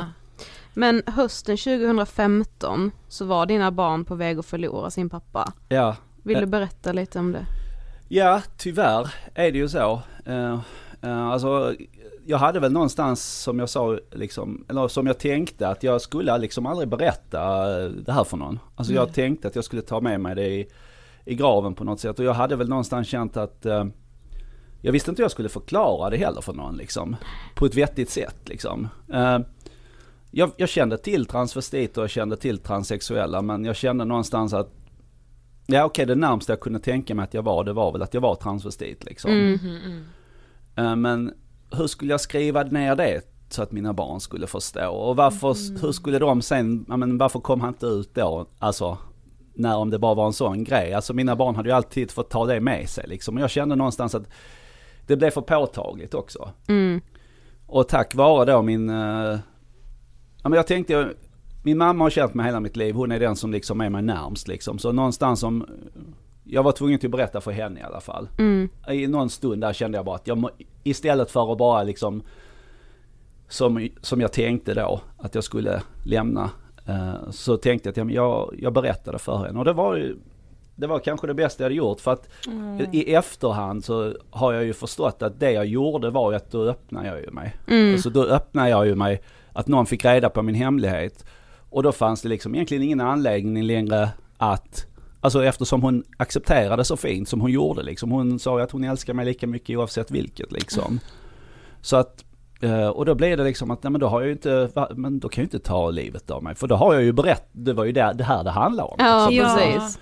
[0.74, 5.52] Men hösten 2015 så var dina barn på väg att förlora sin pappa.
[5.68, 6.40] Ja, Vill Eh.
[6.40, 7.46] du berätta lite om det?
[8.08, 10.02] Ja, tyvärr är det ju så.
[10.28, 10.58] Uh,
[11.30, 11.74] alltså,
[12.26, 16.38] jag hade väl någonstans som jag sa, liksom, eller som jag tänkte att jag skulle
[16.38, 18.58] liksom aldrig berätta det här för någon.
[18.76, 20.66] Alltså jag tänkte att jag skulle ta med mig det i,
[21.24, 22.18] i graven på något sätt.
[22.18, 23.84] Och jag hade väl någonstans känt att eh,
[24.80, 27.16] jag visste inte hur jag skulle förklara det heller för någon liksom.
[27.54, 28.88] På ett vettigt sätt liksom.
[29.12, 29.38] Eh,
[30.30, 34.70] jag, jag kände till transvestiter och jag kände till transsexuella men jag kände någonstans att
[35.66, 38.14] Ja okej, det närmsta jag kunde tänka mig att jag var, det var väl att
[38.14, 39.30] jag var transvestit liksom.
[39.30, 40.04] Mm.
[40.76, 41.34] Eh, Men
[41.74, 44.90] hur skulle jag skriva ner det så att mina barn skulle förstå?
[44.90, 48.46] Och varför, hur skulle de sen, men varför kom han inte ut då?
[48.58, 48.98] Alltså,
[49.54, 50.94] när om det bara var en sån grej.
[50.94, 53.36] Alltså mina barn hade ju alltid fått ta det med sig liksom.
[53.36, 54.28] Och jag kände någonstans att
[55.06, 56.50] det blev för påtagligt också.
[56.68, 57.00] Mm.
[57.66, 59.38] Och tack vare då min, eh,
[60.42, 61.10] ja men jag tänkte,
[61.62, 64.02] min mamma har känt mig hela mitt liv, hon är den som liksom är mig
[64.02, 64.78] närmst liksom.
[64.78, 65.66] Så någonstans som,
[66.44, 68.28] jag var tvungen till att berätta för henne i alla fall.
[68.38, 68.68] Mm.
[68.88, 70.50] I någon stund där kände jag bara att jag må,
[70.82, 72.22] istället för att bara liksom,
[73.48, 76.50] som, som jag tänkte då, att jag skulle lämna,
[76.86, 79.58] eh, så tänkte jag att jag, jag berättade för henne.
[79.58, 80.16] Och det var ju,
[80.76, 82.28] det var kanske det bästa jag hade gjort för att
[82.92, 87.08] i efterhand så har jag ju förstått att det jag gjorde var att då öppnade
[87.08, 87.56] jag ju mig.
[87.68, 87.92] Mm.
[87.92, 91.24] Alltså då öppnade jag ju mig, att någon fick reda på min hemlighet.
[91.70, 94.86] Och då fanns det liksom egentligen ingen anledning längre att,
[95.24, 98.10] alltså eftersom hon accepterade så fint som hon gjorde liksom.
[98.10, 101.00] Hon sa att hon älskar mig lika mycket oavsett vilket liksom.
[101.80, 102.24] Så att,
[102.60, 105.18] eh, och då blev det liksom att, nej men då har jag ju inte, men
[105.18, 106.54] då kan jag ju inte ta livet av mig.
[106.54, 108.96] För då har jag ju berättat, det var ju det, det här det handlar om.
[108.98, 109.48] Ja, liksom.
[109.48, 109.56] Ja.
[109.56, 109.98] precis.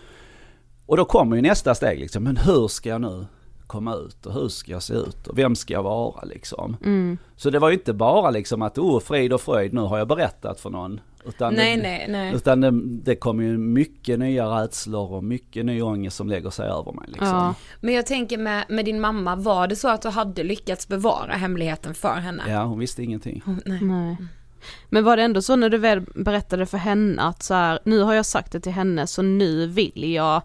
[0.86, 3.26] Och då kommer ju nästa steg liksom, men hur ska jag nu
[3.66, 6.76] komma ut och hur ska jag se ut och vem ska jag vara liksom.
[6.84, 7.18] Mm.
[7.36, 10.08] Så det var ju inte bara liksom att, oh frid och fröjd, nu har jag
[10.08, 11.00] berättat för någon.
[11.24, 12.34] Utan Nej, det, nej, nej.
[12.34, 16.68] Utan det, det kommer ju mycket nya rädslor och mycket ny ångest som lägger sig
[16.68, 17.28] över mig liksom.
[17.28, 17.54] Ja.
[17.80, 21.32] Men jag tänker med, med din mamma, var det så att du hade lyckats bevara
[21.32, 22.42] hemligheten för henne?
[22.48, 23.42] Ja, hon visste ingenting.
[23.64, 23.78] Nej.
[23.82, 24.16] Nej.
[24.88, 28.00] Men var det ändå så när du väl berättade för henne att så här, nu
[28.00, 30.42] har jag sagt det till henne så nu vill jag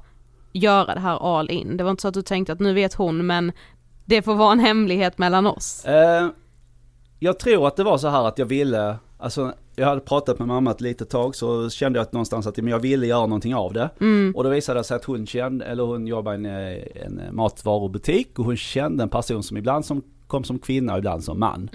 [0.53, 1.77] göra det här all in.
[1.77, 3.51] Det var inte så att du tänkte att nu vet hon men
[4.05, 5.85] det får vara en hemlighet mellan oss.
[5.85, 6.27] Eh,
[7.19, 10.47] jag tror att det var så här att jag ville, alltså jag hade pratat med
[10.47, 13.73] mamma ett litet tag så kände jag att någonstans att jag ville göra någonting av
[13.73, 13.89] det.
[13.99, 14.33] Mm.
[14.35, 18.39] Och då visade det sig att hon kände, eller hon jobbar i en, en matvarubutik
[18.39, 21.69] och hon kände en person som ibland som kom som kvinna och ibland som man.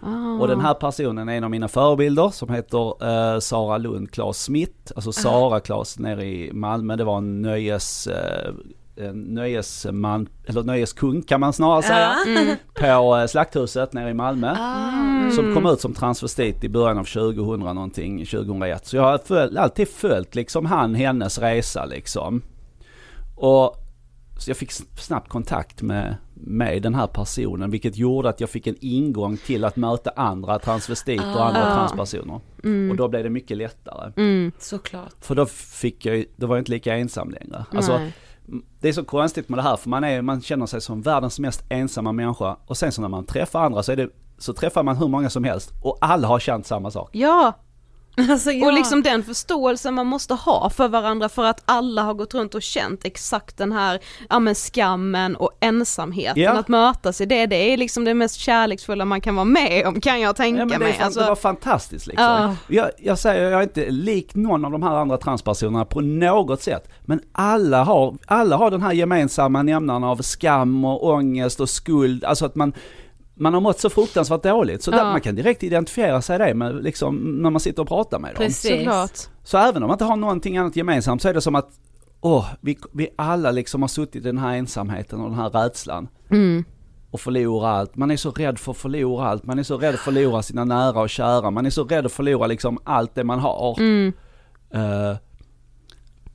[0.00, 0.38] Ah.
[0.40, 4.42] Och den här personen är en av mina förebilder som heter eh, Sara Lund Claes
[4.42, 4.92] Smith.
[4.96, 6.96] Alltså Sara Claes nere i Malmö.
[6.96, 8.52] Det var en nöjes, eh,
[9.14, 12.14] nöjesman, eller nöjeskung kan man snarare säga.
[12.74, 14.56] På eh, Slakthuset nere i Malmö.
[15.34, 18.86] Som kom ut som transvestit i början av 2000 någonting, 2001.
[18.86, 22.42] Så jag har föl- alltid följt liksom han, hennes resa liksom.
[23.36, 23.76] Och
[24.38, 28.66] så jag fick snabbt kontakt med, med den här personen vilket gjorde att jag fick
[28.66, 32.40] en ingång till att möta andra transvestiter och andra transpersoner.
[32.90, 34.12] Och då blev det mycket lättare.
[34.16, 34.52] Mm.
[34.58, 35.14] Såklart.
[35.20, 37.64] För då fick jag ju- då var jag inte lika ensam längre.
[37.72, 38.12] Alltså, Nej
[38.80, 41.38] det är så konstigt med det här för man, är, man känner sig som världens
[41.38, 44.08] mest ensamma människa och sen så när man träffar andra så, är det,
[44.38, 47.10] så träffar man hur många som helst och alla har känt samma sak.
[47.12, 47.52] Ja,
[48.30, 48.66] Alltså, ja.
[48.66, 52.54] och liksom den förståelsen man måste ha för varandra för att alla har gått runt
[52.54, 56.42] och känt exakt den här, ja men skammen och ensamheten.
[56.42, 56.52] Ja.
[56.52, 60.00] Att mötas i det, det är liksom det mest kärleksfulla man kan vara med om
[60.00, 60.92] kan jag tänka Ja, men det, mig.
[60.92, 62.24] fan, Alltså, det var fantastiskt liksom.
[62.24, 62.56] Ja.
[62.68, 66.62] Jag, jag säger, jag är inte lik någon av de här andra transpersonerna på något
[66.62, 66.88] sätt.
[67.04, 72.24] Men alla har, alla har den här gemensamma nämnaren av skam och ångest och skuld.
[72.24, 72.72] Alltså att man,
[73.38, 74.82] man har mått så fruktansvärt dåligt.
[74.82, 74.96] Så Ja.
[74.96, 78.30] där, man kan direkt identifiera sig det med, liksom, när man sitter och pratar med
[78.30, 78.36] dem.
[78.36, 78.70] Precis.
[78.78, 79.18] Såklart.
[79.44, 81.68] Så även om man inte har någonting annat gemensamt så är det som att,
[82.20, 86.08] åh, vi, vi alla liksom har suttit i den här ensamheten och den här rädslan.
[86.30, 86.64] Mm.
[87.10, 87.96] Och förlora allt.
[87.96, 89.44] Man är så rädd för att förlora allt.
[89.44, 91.50] Man är så rädd att förlora sina nära och kära.
[91.50, 93.76] Man är så rädd att förlora liksom allt det man har.
[93.80, 94.12] Mm.
[94.74, 95.16] Eh,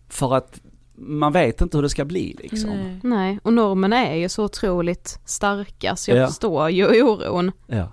[0.09, 0.61] för att
[0.95, 2.69] man vet inte hur det ska bli liksom.
[2.69, 2.99] Nej.
[3.03, 6.27] Nej, och normerna är ju så otroligt starka så jag Ja.
[6.27, 7.51] förstår ju oron.
[7.67, 7.91] Ja.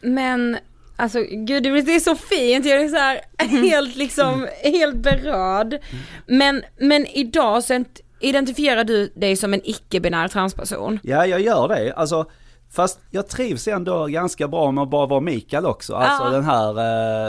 [0.00, 0.58] Men
[0.96, 3.20] alltså gud det är så fint, jag är så här
[3.62, 5.78] helt liksom, helt berörd.
[6.26, 10.98] Men, men idag så ent- identifierar du dig som en icke-binär transperson.
[11.02, 11.92] ja, jag gör det.
[11.94, 12.26] Alltså,
[12.72, 15.94] fast jag trivs ändå ganska bra med att bara vara Mikael också.
[15.94, 16.30] Alltså Ja.
[16.30, 16.70] den här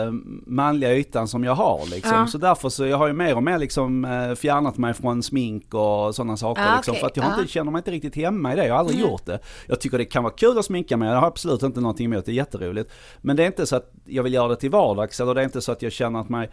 [0.05, 0.11] eh,
[0.45, 2.17] manliga ytan som jag har liksom.
[2.17, 2.27] Ja.
[2.27, 5.73] Så därför så jag har ju mer och mer liksom eh, fjärnat mig från smink
[5.73, 6.91] och sådana saker Ja, liksom.
[6.91, 6.99] okej.
[6.99, 8.65] För att jag inte, känner mig inte riktigt hemma i det.
[8.67, 9.39] Jag har aldrig gjort det.
[9.67, 11.09] Jag tycker det kan vara kul att sminka mig.
[11.09, 12.31] Jag har absolut inte någonting emot det.
[12.31, 12.91] är jätteroligt.
[13.21, 15.19] Men det är inte så att jag vill göra det till vardags.
[15.19, 16.49] Eller det är inte så att jag känner att mig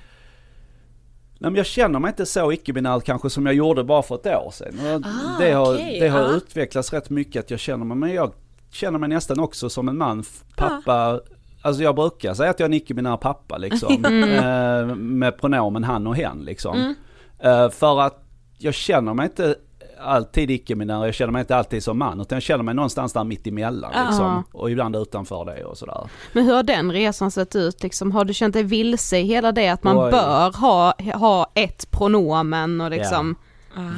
[1.41, 4.27] Nej men jag känner mig inte så icke-binär kanske som jag gjorde bara för ett
[4.27, 5.05] år sedan.
[5.05, 6.29] Ah, det har, okej, det har ja.
[6.29, 8.33] utvecklats rätt mycket att jag känner mig, men jag
[8.71, 10.25] känner mig nästan också som en man,
[10.57, 11.21] pappa,
[11.63, 14.05] alltså jag brukar säga att jag är en icke-binär pappa liksom.
[14.05, 16.95] eh, med pronomen han och hen liksom.
[17.39, 18.25] Eh, för att
[18.59, 19.55] jag känner mig inte
[20.01, 23.25] alltid icke-binär, jag känner mig inte alltid som man, utan jag känner mig någonstans där
[23.25, 24.45] mitt emellan liksom.
[24.53, 26.11] Och ibland utanför det och sådär.
[26.33, 28.13] Men hur har den resan sett ut liksom?
[28.13, 30.11] Har du känt dig vilse i hela det att man Oj.
[30.11, 33.37] bör ha, ha ett pronomen och liksom,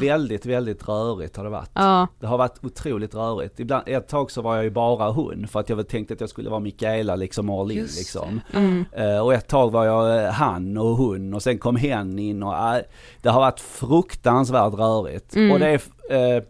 [0.00, 1.70] Väldigt, väldigt rörigt har det varit.
[1.74, 2.06] ja.
[2.20, 3.60] Det har varit otroligt rörigt.
[3.60, 6.30] Ibland, ett tag så var jag ju bara hon för att jag tänkte att jag
[6.30, 8.40] skulle vara Mikaela liksom all in liksom.
[8.52, 8.84] Mm.
[8.92, 12.42] Eh, och ett tag var jag eh, han och hon och sen kom hen in
[12.42, 12.82] och äh,
[13.22, 15.36] det har varit fruktansvärt rörigt.
[15.36, 15.52] Mm.
[15.52, 16.42] Och, det är, eh,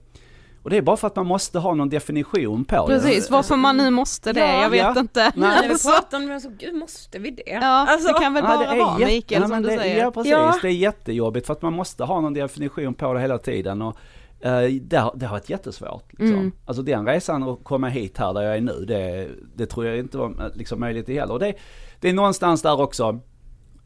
[0.62, 2.94] och det är bara för att man måste ha någon definition på det.
[3.00, 5.00] Precis, varför man nu måste det, Ja, jag vet ja.
[5.00, 5.20] inte.
[5.22, 7.42] Nej, När vi Alltså, pratar om det så, gud måste vi det?
[7.46, 9.98] ja, Alltså, det kan väl bara vara jätte- Mikael som men du det, säger.
[10.04, 10.54] Ja precis, Ja.
[10.62, 13.82] det är jättejobbigt för att man måste ha någon definition på det hela tiden.
[13.82, 13.96] Och,
[14.40, 16.04] eh, det, har, det har varit jättesvårt.
[16.12, 16.26] Liksom.
[16.38, 16.52] Mm.
[16.64, 19.98] Alltså den resan att komma hit här där jag är nu, det, det tror jag
[19.98, 21.32] inte var eh, liksom, möjligt i heller.
[21.32, 21.54] Och det,
[22.00, 23.18] det är någonstans där också,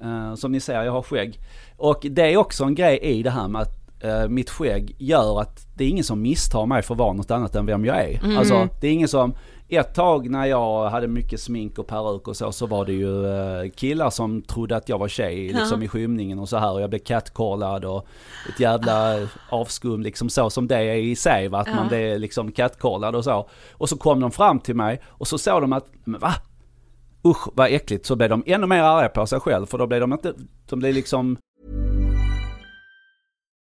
[0.01, 1.41] eh, som ni ser, jag har skägg.
[1.77, 3.84] Och det är också en grej i det här med att
[4.29, 7.55] mitt skägg gör att det är ingen som misstar mig för att vara något annat
[7.55, 8.39] än vem jag är.
[8.39, 9.35] Alltså det är ingen som,
[9.69, 13.27] ett tag när jag hade mycket smink och peruk och så, så var det ju
[13.27, 16.81] eh, killar som trodde att jag var tjej liksom i skymningen och så här och
[16.81, 18.07] jag blev catcallad och
[18.49, 22.53] ett jävla avskum liksom så som det är i sig va, att man blir liksom
[22.53, 23.49] catcallad och så.
[23.73, 26.35] Och så kom de fram till mig och så såg de att, men va?
[27.27, 30.01] Usch vad äckligt, så blev de ännu mer arga på sig själv för då blev
[30.01, 30.35] de inte,
[30.69, 31.37] de blev liksom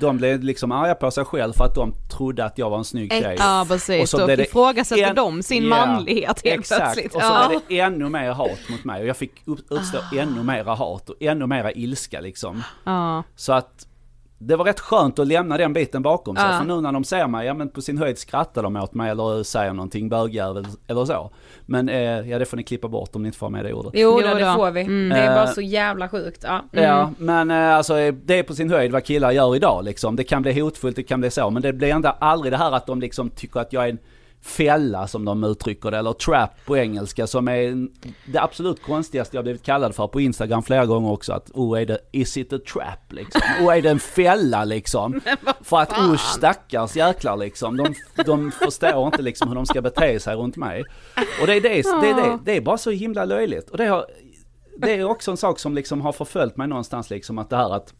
[0.00, 2.84] De blev liksom arga på sig själv för att de trodde att jag var en
[2.84, 3.36] snygg tjej.
[3.38, 7.14] Ja precis, Och så då ifrågasätter en- de sin Ja, manlighet helt Exakt, plötsligt.
[7.14, 7.46] och så ja.
[7.48, 9.32] blev det ännu mer hat mot mig och jag fick
[9.70, 12.62] utstå ännu mera hat och ännu mera ilska liksom.
[12.84, 13.22] ja.
[13.36, 13.86] Så att
[14.38, 16.44] det var rätt skönt att lämna den biten bakom sig.
[16.50, 16.58] Ja.
[16.58, 19.10] För nu när de ser mig, ja men på sin höjd skrattar de åt mig
[19.10, 21.30] eller säger någonting bögjävel eller så.
[21.66, 23.92] Men eh, ja det får ni klippa bort om ni inte får med det ordet.
[23.94, 24.54] Jo, Jo då, det då.
[24.54, 24.80] får vi.
[24.80, 25.08] Mm.
[25.08, 26.44] Det är bara Eh, så jävla sjukt.
[26.44, 26.64] Ja.
[26.70, 30.16] Ja, men eh, alltså det är på sin höjd vad killar gör idag liksom.
[30.16, 31.50] Det kan bli hotfullt, det kan bli så.
[31.50, 33.98] Men det blir ändå aldrig det här att de liksom tycker att jag är en
[34.46, 37.88] fälla som de uttrycker det, eller trap på engelska som är
[38.32, 41.32] det absolut konstigaste jag blivit kallad för på Instagram flera gånger också.
[41.32, 43.40] Att oh är det, is it a trap liksom?
[43.60, 45.20] Oh är det en fälla liksom?
[45.60, 47.76] För att usch stackars jäklar liksom.
[47.76, 47.94] De,
[48.24, 50.84] de förstår inte liksom hur de ska bete sig runt mig.
[51.40, 53.70] Och det är det, det, är det, det är bara så himla löjligt.
[53.70, 54.06] Och det har,
[54.76, 57.74] det är också en sak som liksom har förföljt mig någonstans liksom att det här
[57.74, 57.94] att,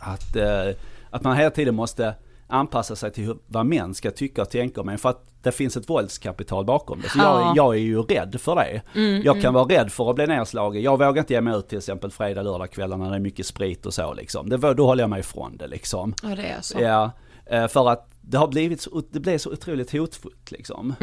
[0.00, 0.76] att, eh,
[1.10, 2.14] att man hela tiden måste
[2.48, 5.52] anpassa sig till hur, vad män ska tycka och tänka om en för att det
[5.52, 7.08] finns ett våldskapital bakom det.
[7.08, 7.40] Så Ja.
[7.40, 8.82] jag, jag är ju rädd för det.
[9.24, 10.82] jag kan vara rädd för att bli nedslagen.
[10.82, 13.46] Jag vågar inte ge mig ut till exempel fredag, lördag kvällar när det är mycket
[13.46, 14.48] sprit och så liksom.
[14.48, 16.14] Det, då håller jag mig ifrån det liksom.
[16.22, 16.78] ja, det är så.
[16.80, 17.10] Ja,
[17.46, 20.94] eh, för att det har blivit så, det blev så otroligt hotfullt liksom.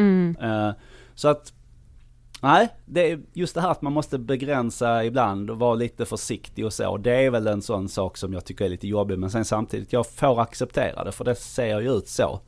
[0.41, 0.71] Eh,
[1.15, 1.53] Så att,
[2.41, 6.65] nej, det är just det här att man måste begränsa ibland och vara lite försiktig
[6.65, 6.97] och så.
[6.97, 9.19] Det är väl en sån sak som jag tycker är lite jobbig.
[9.19, 12.39] Men sen samtidigt, jag får acceptera det för det ser ju ut så.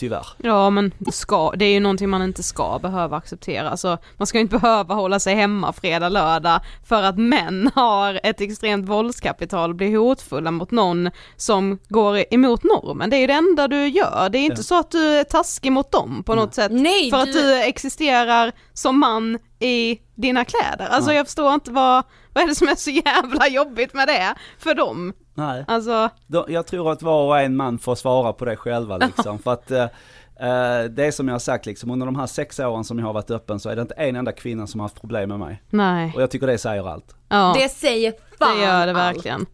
[0.00, 0.26] Tyvärr.
[0.38, 3.70] Ja men ska, det är ju någonting man inte ska behöva acceptera.
[3.70, 8.20] Alltså, man ska ju inte behöva hålla sig hemma fredag, lördag för att män har
[8.22, 13.10] ett extremt våldskapital och blir hotfulla mot någon som går emot normen.
[13.10, 14.28] Det är ju det enda du gör.
[14.32, 14.62] Det är inte Ja.
[14.62, 16.72] så att du är taskig mot dem på något sätt.
[16.72, 20.86] Nej, för att du- du existerar som man i dina kläder.
[20.90, 21.16] Alltså Ja.
[21.16, 24.74] jag förstår inte vad, vad är det som är så jävla jobbigt med det för
[24.74, 25.12] dem?
[25.40, 25.64] Nej.
[25.68, 26.08] Alltså,
[26.48, 29.38] jag tror att var och en man får svara på det själva liksom.
[29.38, 32.60] för att eh, eh, det är som jag har sagt liksom, under de här sex
[32.60, 34.84] åren som jag har varit öppen så är det inte en enda kvinna som har
[34.84, 35.62] haft problem med mig.
[35.70, 36.12] nej.
[36.14, 37.14] Och jag tycker det säger allt.
[37.28, 37.54] Ja.
[37.58, 39.16] Det säger fan Det gör det allt.
[39.16, 39.46] verkligen.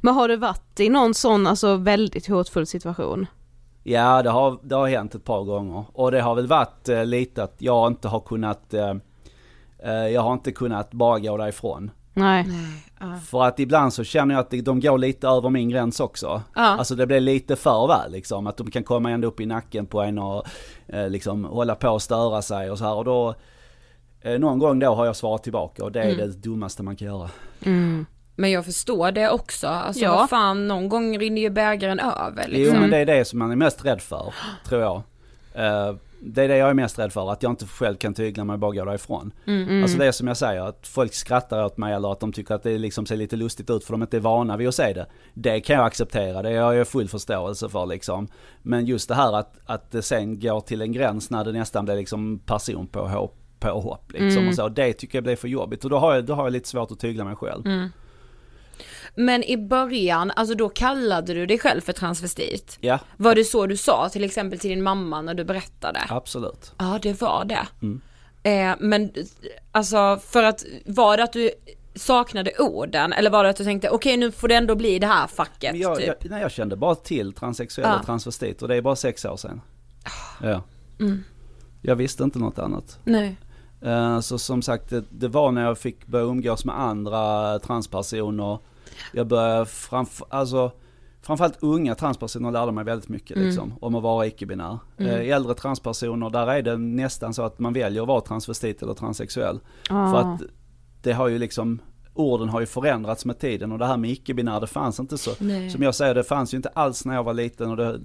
[0.00, 3.26] Men har du varit i någon sån alltså väldigt hotfull situation?
[3.82, 5.84] Ja, det har, det har hänt ett par gånger.
[5.92, 8.94] Och det har väl varit eh, lite att jag inte har kunnat, eh,
[9.84, 11.90] eh, jag har inte kunnat bara gå därifrån.
[12.14, 12.46] Nej.
[13.26, 16.42] För att ibland så känner jag att de- går lite över min gräns också.
[16.54, 16.62] Ja.
[16.62, 18.46] Alltså det blir lite för väl liksom.
[18.46, 20.46] Att de kan komma ända upp i nacken på en och
[20.86, 22.94] eh, liksom hålla på och störa sig och så här.
[22.94, 23.34] Och då,
[24.20, 27.08] eh, någon gång då har jag svarat tillbaka och det är det dummaste man kan
[27.08, 27.30] göra.
[28.36, 29.66] Men jag förstår det också.
[29.66, 30.12] Alltså Ja.
[30.16, 32.78] vad fan, någon gång rinner ju bägaren över Jo liksom.
[32.80, 34.34] men det är det som man är mest rädd för,
[34.68, 35.02] tror jag.
[35.54, 38.44] Eh, det är det jag är mest rädd för, att jag inte själv kan tygla
[38.44, 39.32] mig och bara gå därifrån.
[39.82, 42.54] Alltså det är som jag säger, att folk skrattar åt mig eller att de tycker
[42.54, 44.92] att det liksom ser lite lustigt ut för de inte är vana vid att se
[44.92, 45.06] det.
[45.34, 48.28] Det kan jag acceptera, det har jag full förståelse för liksom.
[48.62, 51.84] Men just det här att, att det sen går till en gräns när det nästan
[51.84, 54.68] blir liksom person på hopp, påhopp liksom och så.
[54.68, 56.90] Det tycker jag blir för jobbigt och då har jag, då har jag lite svårt
[56.90, 57.62] att tygla mig själv.
[59.18, 62.78] Men i början, alltså då kallade du dig själv för transvestit.
[62.80, 66.00] Ja, Var det så du sa till exempel till din mamma när du berättade?
[66.08, 66.72] absolut.
[66.78, 67.66] Ja, det var det.
[67.82, 68.00] Mm.
[68.42, 69.12] Eh, men
[69.72, 71.50] alltså för att, var det att du
[71.94, 75.06] saknade orden eller var det att du tänkte okej nu får det ändå bli det
[75.06, 76.06] här facket jag, typ?
[76.06, 77.98] jag, nej, jag kände bara till transsexuell Ja.
[77.98, 79.60] och transvestit och det är bara sex år sedan.
[80.42, 80.62] Ja.
[81.00, 81.24] Mm.
[81.82, 82.98] Jag visste inte något annat.
[83.04, 83.36] Nej.
[83.80, 88.58] Eh, Så som sagt, det, det var när jag fick börja umgås med andra transpersoner.
[89.12, 90.72] Jag började framför, alltså
[91.22, 93.48] framförallt unga transpersoner lärde mig väldigt mycket Mm.
[93.48, 94.78] liksom, om att vara icke-binär.
[94.96, 98.94] Eh, äldre transpersoner, där är det nästan så att man väljer att vara transvestit eller
[98.94, 99.60] transsexuell.
[99.88, 100.10] Ja.
[100.12, 100.42] För att
[101.02, 101.78] det har ju liksom,
[102.14, 105.30] orden har ju förändrats med tiden och det här med icke-binär det fanns inte så.
[105.38, 105.70] Nej.
[105.70, 108.00] Som jag säger, det fanns ju inte alls när jag var liten och det,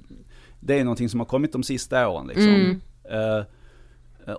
[0.60, 2.48] det är någonting som har kommit de sista åren liksom.
[2.56, 2.82] Mm.
[3.04, 3.46] Eh,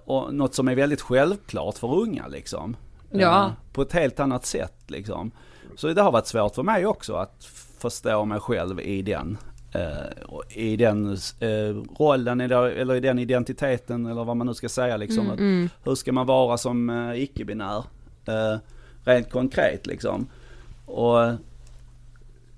[0.05, 2.77] och något som är väldigt självklart för unga liksom.
[3.11, 3.47] Ja.
[3.47, 5.31] Eh, på ett helt annat sätt liksom.
[5.77, 7.45] Så det har varit svårt för mig också att
[7.79, 9.39] förstå mig själv i den.
[9.73, 14.97] eh, I den eh, rollen eller i den identiteten eller vad man nu ska säga
[14.97, 15.31] liksom.
[15.31, 15.39] Att,
[15.85, 17.85] hur ska man vara som icke-binär?
[18.27, 18.59] eh,
[19.05, 20.27] rent konkret liksom.
[20.87, 21.19] Och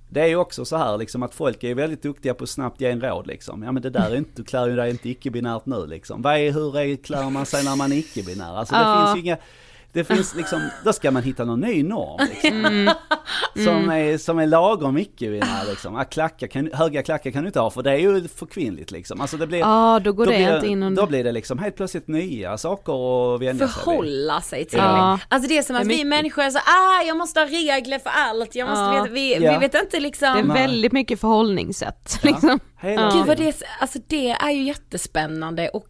[0.09, 2.81] det är ju också så här liksom att folk är väldigt duktiga på att snabbt
[2.81, 3.63] ge en råd liksom.
[3.63, 6.23] Ja men det där är inte, du klär ju dig inte icke-binärt nu liksom.
[6.23, 8.55] Vad är, hur är, klär man sig när man är icke-binär?
[8.57, 9.07] Alltså det Ja.
[9.07, 9.37] finns ju inga,
[9.97, 12.91] det finns liksom, då ska man hitta någon ny norm liksom.
[13.65, 15.95] Som, är, som är lagom icke-binär liksom.
[15.95, 18.91] Ja, klackar kan, höga klackar kan du inte ha för det är ju för kvinnligt
[18.91, 19.21] liksom.
[19.21, 21.03] Alltså det blir, Ja, då går det blir, inte in under...
[21.03, 23.75] Då blir det liksom helt plötsligt nya saker att vänja sig vid.
[23.75, 24.79] Förhålla sig till.
[24.79, 25.19] Ja.
[25.29, 26.07] Alltså det är som att vi mycket.
[26.07, 29.03] människor är så, ah jag måste ha regler för allt, jag måste Ja.
[29.03, 29.53] veta, vi, Ja.
[29.53, 30.33] vi vet inte liksom.
[30.35, 32.59] Det är väldigt mycket förhållningssätt liksom.
[32.83, 35.89] Gud vad det, är, alltså det är ju jättespännande och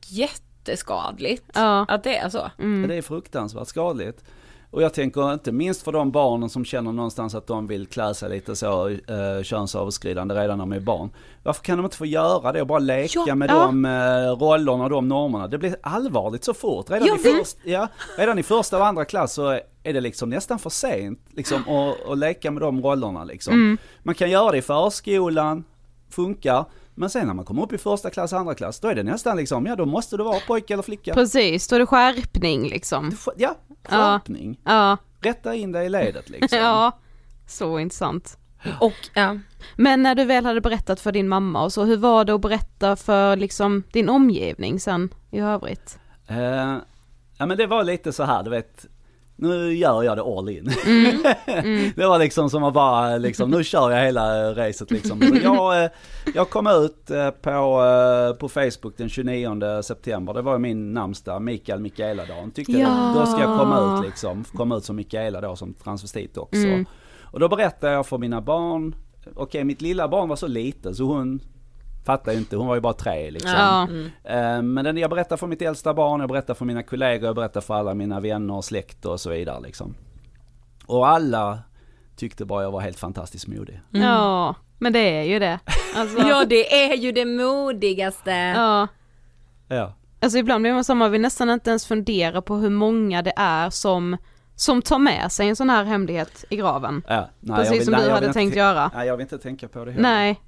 [0.68, 1.44] jätteskadligt.
[1.54, 1.84] Ja.
[1.88, 2.50] Att det är så.
[2.56, 4.24] Ja, Det är fruktansvärt skadligt.
[4.70, 8.14] Och jag tänker inte minst för de barnen som känner någonstans att de vill klä
[8.14, 11.10] sig lite så eh, könsöverskridande redan när de är barn.
[11.42, 13.54] Varför kan de inte få göra det och bara leka Ja, med ja.
[13.66, 13.90] de eh,
[14.38, 15.48] rollerna och de normerna?
[15.48, 16.90] Det blir allvarligt så fort.
[16.90, 17.88] Redan, Jag i, först, ja,
[18.18, 19.48] redan i första och andra klass så
[19.82, 23.24] är det liksom nästan för sent liksom, att, att leka med de rollerna.
[23.24, 23.78] Liksom.
[24.02, 25.64] Man kan göra det i förskolan,
[26.10, 26.64] funkar.
[26.98, 29.36] Men sen när man kommer upp i första klass, andra klass, då är det nästan
[29.36, 31.14] liksom, ja då måste du vara pojke eller flicka.
[31.14, 33.16] Precis, då är det skärpning liksom.
[33.36, 33.54] Ja,
[33.88, 34.60] skärpning.
[34.64, 36.58] Ja, Rätta in dig i ledet liksom.
[36.62, 36.98] ja.
[37.46, 38.38] Så intressant.
[38.80, 39.38] Och ja.
[39.76, 42.40] Men när du väl hade berättat för din mamma och så, hur var det att
[42.40, 45.98] berätta för liksom din omgivning sen i övrigt?
[46.28, 46.76] Eh,
[47.38, 48.86] ja men det var lite så här, du vet,
[49.36, 50.64] nu gör jag det all in.
[51.96, 55.20] det var liksom som att bara, liksom, nu kör jag hela racet liksom.
[55.20, 55.90] Så jag, eh,
[56.34, 61.42] jag kom ut eh, på, eh, på Facebook den 29 september, det var min namnsdag,
[61.42, 62.50] Mikael Mikaela-dagen.
[62.50, 63.14] Tyckte Ja.
[63.18, 66.84] då ska jag komma ut liksom, komma ut som Mikaela då som transvestit också.
[67.22, 68.94] Och då berättade jag för mina barn,
[69.34, 71.40] okej mitt lilla barn var så liten så hon
[72.06, 73.50] fattade ju inte, hon var ju bara tre liksom.
[73.50, 73.82] Ja.
[74.34, 77.36] Eh, Men den, jag berättar för mitt äldsta barn, jag berättar för mina kollegor, jag
[77.36, 79.94] berättar för alla mina vänner och släkt och så vidare liksom.
[80.86, 81.58] Och alla
[82.16, 83.80] tyckte bara jag var helt fantastiskt modig.
[83.90, 85.58] Ja, men det är ju det.
[85.96, 88.30] Alltså, ja det är ju det modigaste.
[88.30, 88.88] ja.
[89.68, 89.92] Ja.
[90.20, 93.32] Alltså ibland blir man så man vill nästan inte ens fundera på hur många det
[93.36, 94.16] är som,
[94.54, 97.02] som tar med sig en sån här hemlighet i graven.
[97.08, 97.28] ja.
[97.40, 98.90] Nej, Precis jag vill- som nej, du hade tänkt göra.
[98.94, 100.02] Nej jag vill inte tänka på det heller.
[100.02, 100.40] Nej.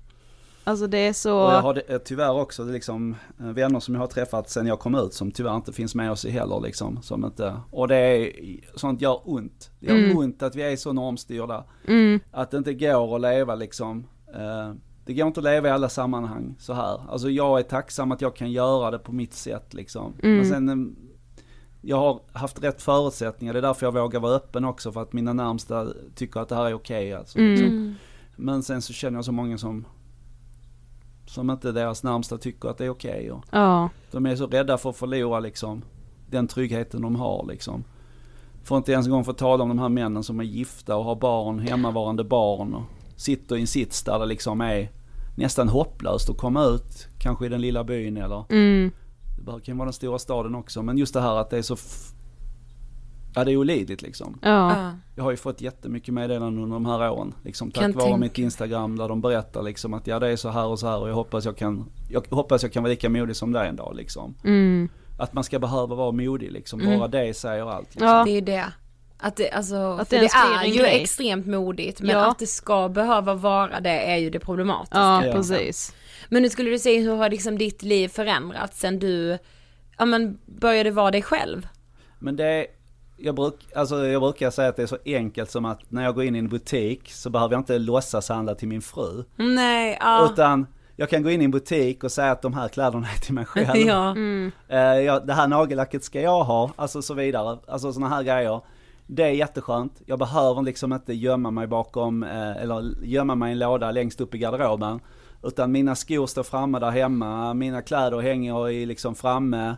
[0.68, 1.38] Alltså det är så...
[1.46, 4.66] Och jag har det- eh, tyvärr också liksom eh, vänner som jag har träffat sen
[4.66, 7.02] jag kom ut som tyvärr inte finns med oss i heller liksom.
[7.02, 8.32] Som inte, och det är,
[8.74, 9.70] sånt gör ont.
[9.80, 11.64] Det gör ont att vi är så normstyrda.
[11.86, 12.20] Mm.
[12.30, 14.06] Att det inte går att leva liksom.
[14.34, 14.72] Eh,
[15.04, 17.00] det går inte att leva i alla sammanhang så här.
[17.10, 20.12] Alltså jag är tacksam att jag kan göra det på mitt sätt liksom.
[20.22, 20.76] Men sen, eh,
[21.80, 23.52] jag har haft rätt förutsättningar.
[23.52, 24.92] Det är därför jag vågar vara öppen också.
[24.92, 27.38] För att mina närmsta tycker att det här är okej alltså.
[27.38, 27.94] Liksom.
[28.36, 29.84] Men sen så känner jag så många som
[31.28, 33.30] som inte deras närmsta tycker att det är okej.
[33.32, 33.88] och Ja.
[34.10, 35.82] De är så rädda för att förlora liksom
[36.30, 37.84] den tryggheten de har liksom.
[38.64, 41.04] Får inte ens en gång få tala om de här männen som är gifta och
[41.04, 42.82] har barn, hemmavarande barn och
[43.16, 44.90] sitter i en sits där det liksom är
[45.36, 48.90] nästan hopplöst att komma ut, kanske i den lilla byn eller Mm.
[49.46, 50.82] det kan vara den stora staden också.
[50.82, 51.76] Men just det här att det är så,
[53.38, 54.38] ja det är olidligt liksom.
[54.42, 54.48] Ja.
[54.76, 54.92] Ja.
[55.16, 57.34] Jag har ju fått jättemycket meddelanden under de här åren.
[57.44, 60.48] Liksom, tack Kan vare mitt Instagram där de berättar liksom att ja det är så
[60.48, 63.08] här och så här och jag hoppas jag kan, jag hoppas jag kan vara lika
[63.08, 64.34] modig som dig en dag liksom.
[64.44, 64.88] Mm.
[65.18, 67.88] Att man ska behöva vara modig liksom, bara det säger allt.
[67.94, 68.08] Liksom.
[68.08, 68.24] Ja.
[68.24, 68.64] Det är ju det.
[69.20, 71.02] Att det, alltså, Att det det, är ju grej.
[71.02, 72.30] extremt modigt men Ja.
[72.30, 74.98] att det ska behöva vara det är ju det problematiska.
[74.98, 75.32] Ja, Ja.
[75.32, 75.94] precis.
[76.28, 79.38] Men nu skulle du säga hur har liksom ditt liv förändrats sen du,
[79.98, 81.68] ja men började vara dig själv?
[82.18, 82.66] Men det är,
[83.18, 86.14] jag, bruk, alltså jag brukar säga att det är så enkelt som att när jag
[86.14, 89.24] går in i en butik så behöver jag inte låtsas handla till min fru.
[89.36, 90.28] Nej, ja.
[90.32, 90.66] Utan
[90.96, 93.34] jag kan gå in i en butik och säga att de här kläderna är till
[93.34, 93.76] mig själv.
[93.86, 94.16] ja.
[94.68, 97.58] Eh, ja, det här nagellacket ska jag ha, alltså så vidare.
[97.66, 98.60] Alltså sådana här grejer.
[99.06, 100.02] Det är jätteskönt.
[100.06, 104.20] Jag behöver liksom inte gömma mig bakom, eh, eller gömma mig i en låda längst
[104.20, 105.00] upp i garderoben.
[105.42, 109.76] Utan mina skor står framme där hemma, mina kläder hänger i liksom framme.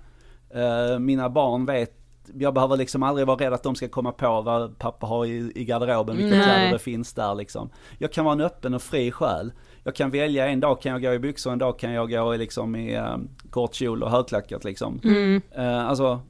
[0.54, 1.99] Eh, mina barn vet
[2.38, 5.52] jag behöver liksom aldrig vara rädd att de ska komma på vad pappa har i,
[5.54, 7.70] i garderoben, vilka kläder det finns där liksom.
[7.98, 9.52] Jag kan vara en öppen och fri själ.
[9.84, 12.34] Jag kan välja, en dag kan jag gå i byxor, en dag kan jag gå
[12.34, 13.16] i, liksom, i uh,
[13.50, 15.00] kort kjol och högklackat liksom.
[15.04, 15.42] Mm.
[15.58, 16.20] Uh, alltså,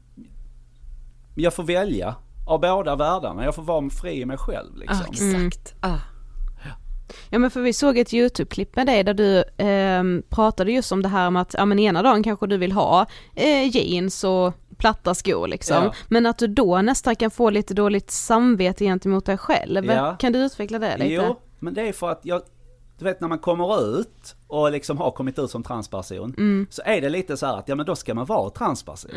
[1.35, 2.15] jag får välja
[2.47, 5.07] av båda världarna, jag får vara fri i mig själv liksom.
[5.09, 5.75] Ah, exakt.
[5.81, 5.99] Ah.
[7.31, 11.03] Ja men för vi såg ett YouTube-klipp med dig där du eh, pratade just om
[11.03, 14.55] det här med att, ja men ena dagen kanske du vill ha eh, jeans och
[14.81, 15.85] platta skor liksom.
[15.85, 15.95] Ja.
[16.09, 19.85] Men att du då nästan kan få lite dåligt samvete gentemot dig själv.
[19.87, 20.17] Ja.
[20.19, 21.13] Kan du utveckla det lite?
[21.15, 22.43] Jo, men det är för att jag,
[22.99, 26.67] du vet när man kommer ut och liksom har kommit ut som transperson, Mm.
[26.71, 29.11] så är det lite så här att ja men då ska man vara transperson.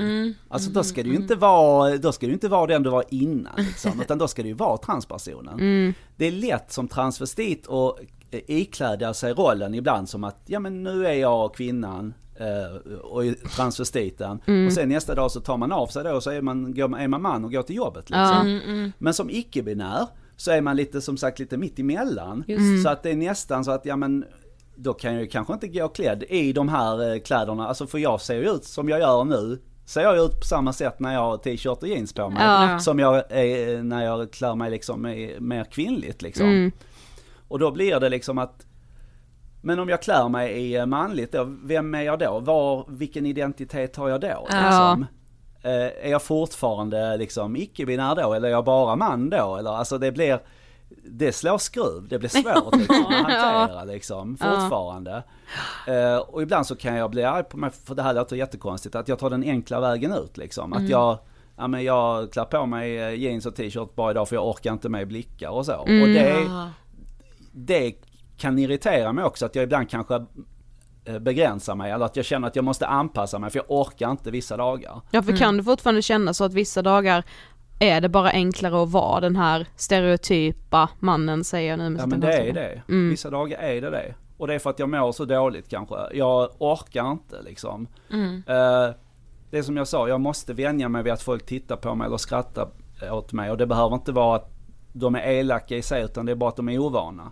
[0.50, 3.04] Alltså då ska du ju inte vara, då ska du inte vara den du var
[3.10, 5.54] innan liksom, utan då ska du ju vara transpersonen.
[5.54, 5.94] Mm.
[6.16, 8.00] Det är lätt som transvestit att
[8.32, 13.24] eh, ikläda sig rollen ibland som att ja men nu är jag kvinnan eh, och
[13.56, 14.68] transvestiten Mm.
[14.68, 17.00] och sen nästa dag så tar man av sig då och så är man, går
[17.00, 18.62] är man man och går till jobbet liksom.
[18.66, 18.92] Ja.
[18.98, 22.44] Men som icke-binär så är man lite som sagt lite mitt emellan.
[22.84, 24.26] Så att det är nästan så att ja men
[24.76, 27.98] då kan jag ju kanske inte gå klädd i de här eh, kläderna, alltså för
[27.98, 29.60] jag ser ju ut som jag gör nu.
[29.86, 32.44] Ser jag ut på samma sätt när jag har t-shirt och jeans på mig.
[32.44, 32.80] Ja.
[32.80, 35.02] Som jag är när jag klär mig liksom
[35.40, 36.72] mer kvinnligt liksom.
[37.48, 38.66] Och då blir det liksom att
[39.66, 42.40] men om jag klär mig i eh, manligt då, vem är jag då?
[42.40, 44.48] Var, vilken identitet har jag då?
[44.50, 45.06] Liksom?
[45.62, 49.56] Eh, är jag fortfarande liksom icke-binär då eller är jag bara man då?
[49.56, 50.40] Eller alltså det blir,
[51.04, 55.24] det slår skruv, det blir svårt liksom, att hantera liksom fortfarande.
[55.88, 58.96] Eh, och ibland så kan jag bli arg på mig, för det här låter jättekonstigt,
[58.96, 60.74] att jag tar den enkla vägen ut liksom.
[60.74, 61.18] Att jag,
[61.58, 64.74] ja men jag klär på mig eh, jeans och t-shirt bara idag för jag orkar
[64.74, 65.76] inte med blickar och så.
[65.76, 66.48] Och det,
[67.52, 67.94] det
[68.38, 70.26] kan irritera mig också att jag ibland kanske
[71.06, 74.12] eh, begränsar mig eller att jag känner att jag måste anpassa mig för jag orkar
[74.12, 75.02] inte vissa dagar.
[75.12, 77.24] Ja för kan du fortfarande känna så att vissa dagar
[77.80, 82.06] är det bara enklare att vara den här stereotypa mannen säger jag nu med Ja
[82.06, 82.82] men det är det.
[82.88, 84.16] Vissa dagar är det det.
[84.38, 85.96] Och det är för att jag mår så dåligt kanske.
[86.14, 87.88] Jag orkar inte liksom.
[88.48, 88.96] Eh,
[89.52, 92.08] det är som jag sa, jag måste vänja mig vid att folk tittar på mig
[92.08, 92.68] eller skrattar
[93.12, 93.52] åt mig.
[93.52, 94.53] Och det behöver inte vara att
[94.94, 97.32] de är elaka i sig utan det är bara att de är ovana.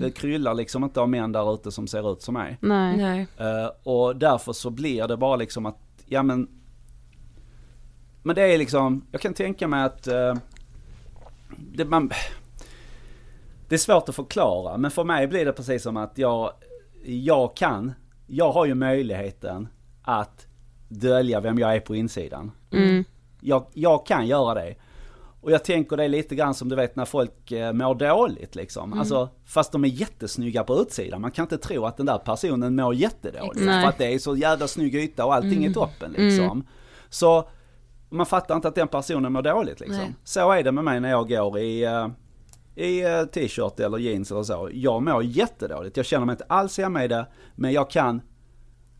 [0.00, 2.58] Det kryllar liksom inte av män där ute som ser ut som mig.
[2.60, 2.96] Nej.
[2.96, 3.26] Nej.
[3.36, 6.48] Eh, och därför så blir det bara liksom att, ja men
[8.22, 10.34] Men det är liksom, jag kan tänka mig att eh,
[11.56, 12.10] det, man,
[13.68, 16.52] det är svårt att förklara men för mig blir det precis som att jag,
[17.04, 17.92] jag kan,
[18.26, 19.68] jag har ju möjligheten
[20.02, 20.46] att
[20.88, 22.52] dölja vem jag är på insidan.
[23.40, 24.74] Jag, jag kan göra det.
[25.40, 28.54] Och jag tänker det är lite grann som du vet när folk eh, mår dåligt
[28.54, 28.92] liksom.
[28.92, 31.20] Alltså, fast de är jättesnygga på utsidan.
[31.20, 33.64] Man kan inte tro att den där personen mår jättedåligt.
[33.64, 33.82] Nej.
[33.82, 36.66] För att det är så jävla snygg yta och allting är toppen liksom.
[37.08, 37.48] Så
[38.08, 39.96] man fattar inte att den personen mår dåligt liksom.
[39.96, 40.14] Nej.
[40.24, 42.08] Så är det med mig när jag går i, eh,
[42.74, 44.70] i eh, t-shirt eller jeans eller så.
[44.72, 45.96] Jag mår jättedåligt.
[45.96, 47.26] Jag känner mig inte alls hemma i det.
[47.54, 48.22] Men jag kan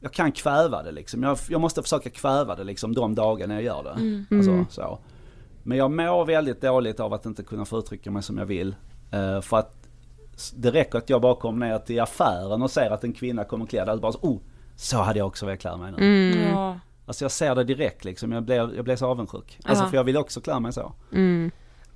[0.00, 1.22] jag kan kväva det liksom.
[1.22, 4.36] Jag, jag måste försöka kväva det liksom de dagarna jag gör det.
[4.36, 4.98] Alltså, så.
[5.62, 8.74] Men jag mår väldigt dåligt av att inte kunna få uttrycka mig som jag vill.
[9.12, 9.76] Eh, för att
[10.56, 13.66] det räcker att jag bara kommer ner till affären och ser att en kvinna kommer
[13.66, 13.88] klädd.
[13.88, 14.38] Alltså bara så, oh,
[14.76, 16.48] så hade jag också velat klä mig nu.
[16.52, 16.78] Ja.
[17.06, 18.32] Alltså jag ser det direkt liksom.
[18.32, 19.58] Jag blev, jag blev så avundsjuk.
[19.64, 20.92] Alltså för jag vill också klä mig så.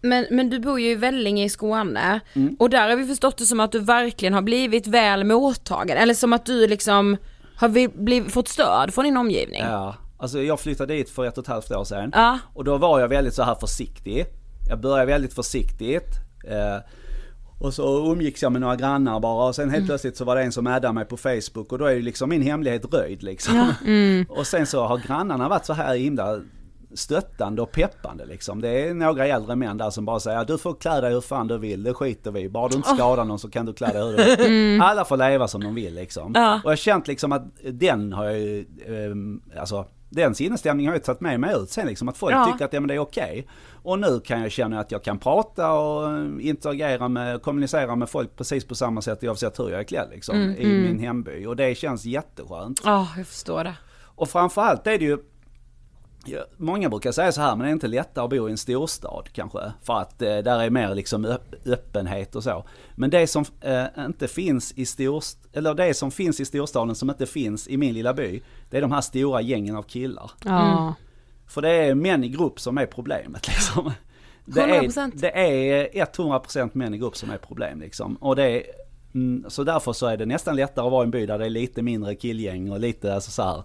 [0.00, 2.56] Men, men du bor ju i Vellinge i Skåne Mm.
[2.58, 6.14] och där har vi förstått det som att du verkligen har blivit väl mottagen eller
[6.14, 7.16] som att du liksom
[7.56, 9.60] har vi blivit, fått stöd från din omgivning.
[9.62, 9.94] Ja,
[10.24, 12.10] alltså jag flyttade dit för ett och ett halvt år sedan.
[12.14, 12.38] Ja.
[12.54, 14.26] Och då var jag väldigt så här försiktig.
[14.68, 16.08] Jag började väldigt försiktigt.
[16.44, 16.78] Eh,
[17.60, 20.42] och så umgicks jag med några grannar bara och sen helt plötsligt så var det
[20.42, 23.74] en som addade mig på Facebook och då är ju liksom min hemlighet röjd liksom.
[24.28, 26.40] Och sen så har grannarna varit så här himla
[26.94, 28.60] stöttande och peppande liksom.
[28.60, 31.20] Det är några äldre män där som bara säger att du får klä dig hur
[31.20, 32.48] fan du vill, det skiter vi.
[32.48, 34.82] Bara du inte skadar någon så kan du klä dig hur du vill.
[34.82, 36.32] Alla får leva som de vill liksom.
[36.34, 36.54] Ja.
[36.54, 40.94] Och jag har känt liksom att den har jag ju, ehm, alltså den sinnesstämningen har
[40.96, 42.08] jag tagit med mig ut sen liksom.
[42.08, 42.44] Att folk Ja.
[42.52, 43.46] tycker att ja, men det är okej.
[43.82, 48.08] Och nu kan jag känna att jag kan prata och eh, interagera med, kommunicera med
[48.10, 50.36] folk precis på samma sätt oavsett hur jag är klädd liksom.
[50.36, 51.46] I min hemby.
[51.46, 52.80] Och det känns jätteskönt.
[52.84, 53.74] Ja, jag förstår det.
[54.16, 55.18] Och framförallt är det ju
[56.26, 58.58] Ja, många brukar säga så här, men det är inte lättare att bo i en
[58.58, 59.72] storstad kanske.
[59.82, 62.64] För att eh, där är mer liksom öpp- öppenhet och så.
[62.94, 67.10] Men det som eh, inte finns i storst eller det som finns i storstaden som
[67.10, 70.30] inte finns i min lilla by, det är de här stora gängen av killar.
[70.44, 70.94] Ja.
[71.46, 73.92] För det är män i grupp som är problemet liksom.
[74.46, 75.12] Det är, 100%.
[75.14, 78.16] det är 100% män i grupp som är problem liksom.
[78.16, 78.62] Och det är,
[79.14, 81.44] mm, så därför så är det nästan lättare att vara i en by där det
[81.46, 83.62] är lite mindre killgäng och lite alltså så här.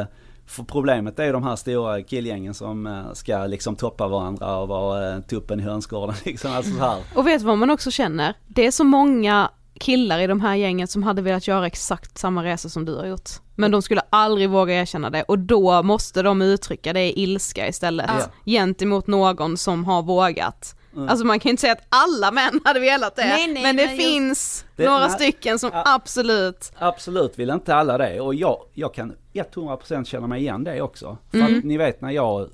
[0.00, 0.06] Eh,
[0.46, 4.68] För problemet är ju de här stora killgängen som eh, ska liksom toppa varandra och
[4.68, 6.52] vara eh, tuppen i hönsgården liksom.
[6.52, 7.02] Alltså så här.
[7.14, 8.34] Och vet du vad man också känner?
[8.46, 12.44] Det är så många killar i de här gängen som hade velat göra exakt samma
[12.44, 13.30] resa som du har gjort.
[13.54, 17.68] Men de skulle aldrig våga erkänna det och då måste de uttrycka det i ilska
[17.68, 18.10] istället.
[18.18, 18.52] Ja.
[18.52, 20.76] Gentemot någon som har vågat.
[20.96, 23.76] Alltså man kan ju inte säga att alla män hade velat det, Nej, nej, men
[23.76, 25.10] det just- finns Det- några nej.
[25.10, 30.40] stycken som absolut, Absolut vill inte alla det och jag, jag kan 100% känna mig
[30.40, 31.18] igen det också.
[31.30, 31.58] För Mm.
[31.58, 32.48] att ni vet när jag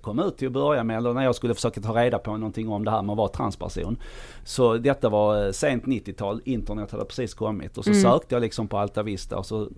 [0.00, 2.68] kom ut till att börja med, eller när jag skulle försöka ta reda på någonting
[2.68, 3.96] om det här med att vara transperson.
[4.44, 8.68] Så detta var eh, sent 90-tal, internet hade precis kommit och så sökte jag liksom
[8.68, 9.68] på Alta Vista och så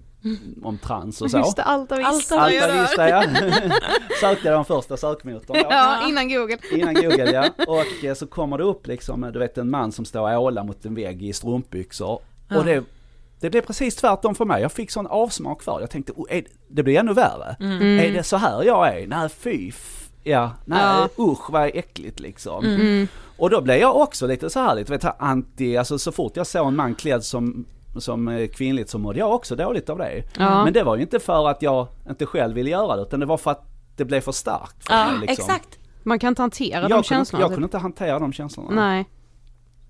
[0.62, 1.38] om trans och så.
[1.38, 2.40] just det, Alta Vista.
[2.40, 3.22] Alta Alta Vista ja.
[4.20, 5.66] sökte jag de första sökmotorn då.
[5.70, 6.58] Ja, innan google.
[6.72, 7.64] Innan google ja.
[7.66, 10.64] Och eh, så kommer det upp liksom, du vet en man som står och ålar
[10.64, 12.20] mot en vägg i strumpbyxor.
[12.56, 12.84] Och det,
[13.40, 14.62] det blev precis tvärtom för mig.
[14.62, 15.80] Jag fick sån avsmak för.
[15.80, 17.56] Jag tänkte, oh, är, det- det blir ännu värre.
[18.04, 19.06] Är det så här jag är?
[19.06, 19.68] Nej fy.
[19.68, 21.08] f- Ja, nej Ja.
[21.24, 23.06] usch vad äckligt liksom.
[23.38, 26.36] Och då blev jag också lite så här lite, vet du, anti, alltså så fort
[26.36, 27.66] jag såg en man klädd som
[27.98, 30.22] som eh, kvinnligt så mådde jag också dåligt av det.
[30.38, 30.64] Ja.
[30.64, 33.26] Men det var ju inte för att jag inte själv ville göra det utan det
[33.26, 33.64] var för att
[33.96, 35.44] det blev för starkt för Ja, mig liksom.
[35.50, 35.78] exakt.
[36.02, 37.42] Man kan inte hantera Jag, de kunde, känslorna.
[37.42, 37.54] jag typ.
[37.54, 38.70] kunde inte hantera de känslorna.
[38.70, 39.04] Nej.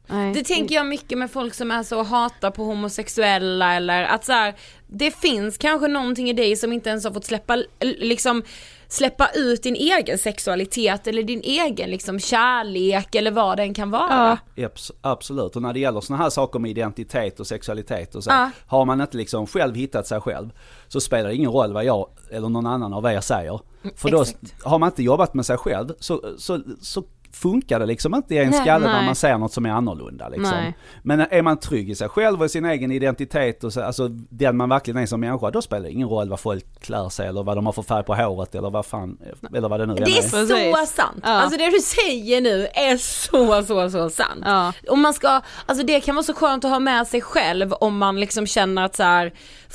[0.06, 0.32] Nej.
[0.34, 4.32] Det tänker jag mycket med folk som är så hatar på homosexuella eller att så
[4.32, 4.54] här,
[4.86, 8.42] det finns kanske någonting i dig som inte ens har fått släppa, liksom
[8.88, 14.38] släppa ut din egen sexualitet eller din egen liksom kärlek eller vad den kan vara.
[14.56, 18.30] Abs- absolut, och när det gäller sådana här saker med identitet och sexualitet och så.
[18.30, 18.50] Ja.
[18.66, 20.50] Har man inte liksom själv hittat sig själv
[20.88, 23.60] så spelar det ingen roll vad jag eller någon annan av er säger.
[23.96, 24.62] För då exakt.
[24.62, 27.02] har man inte jobbat med sig själv så, så, så
[27.40, 30.50] funkar det liksom inte i en skalle när man ser något som är annorlunda liksom.
[30.50, 30.76] Nej.
[31.02, 34.08] Men är man trygg i sig själv och i sin egen identitet och så, alltså
[34.08, 37.28] den man verkligen är som människa, då spelar det ingen roll vad folk klär sig
[37.28, 39.18] eller vad de har för färg på håret eller vad fan,
[39.56, 40.22] eller vad det nu än Det är är.
[40.22, 40.94] så Precis.
[40.96, 41.20] sant.
[41.22, 41.28] Ja.
[41.28, 44.42] Alltså det du säger nu är så, så, så sant.
[44.44, 44.72] Ja.
[44.88, 47.98] Och man ska, alltså det kan vara så skönt att ha med sig själv om
[47.98, 49.32] man liksom känner att så här,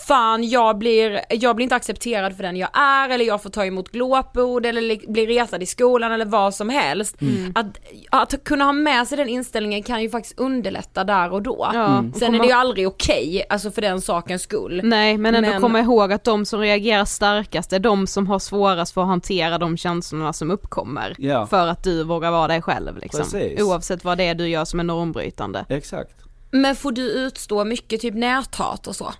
[0.07, 3.65] fan jag blir, jag blir inte accepterad för den jag är eller jag får ta
[3.65, 7.15] emot glåpord eller li- bli retad i skolan eller vad som helst.
[7.55, 7.65] Att,
[8.09, 11.69] att kunna ha med sig den inställningen kan ju faktiskt underlätta där och då.
[11.73, 12.11] Ja, Mm.
[12.11, 14.81] och Sen är det ju aldrig okej, alltså för den sakens skull.
[14.83, 18.39] Nej men ändå Men- komma ihåg att de som reagerar starkast är de som har
[18.39, 21.15] svårast för att hantera de känslorna som uppkommer.
[21.17, 21.47] Ja.
[21.47, 23.21] För att du vågar vara dig själv liksom.
[23.21, 23.61] Precis.
[23.61, 25.65] Oavsett vad det är du gör som är normbrytande.
[25.69, 26.15] Exakt.
[26.51, 29.13] Men får du utstå mycket typ näthat och så?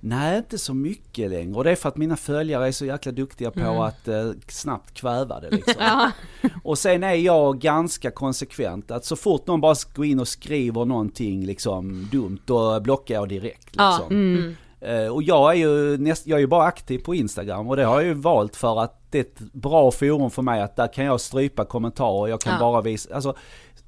[0.00, 1.56] Nej, inte så mycket längre.
[1.56, 4.94] Och det är för att mina följare är så jäkla duktiga på att eh, snabbt
[4.94, 6.10] kväva det liksom.
[6.62, 8.90] Och sen är jag ganska konsekvent.
[8.90, 13.28] Att så fort någon bara går in och skriver någonting liksom dumt, då blockar jag
[13.28, 14.54] direkt liksom.
[14.80, 17.84] Eh, Och jag är ju näst, jag är ju bara aktiv på Instagram och det
[17.84, 20.92] har jag ju valt för att det är ett bra forum för mig att där
[20.92, 22.58] kan jag strypa kommentarer, jag kan Ja.
[22.60, 23.34] bara visa, alltså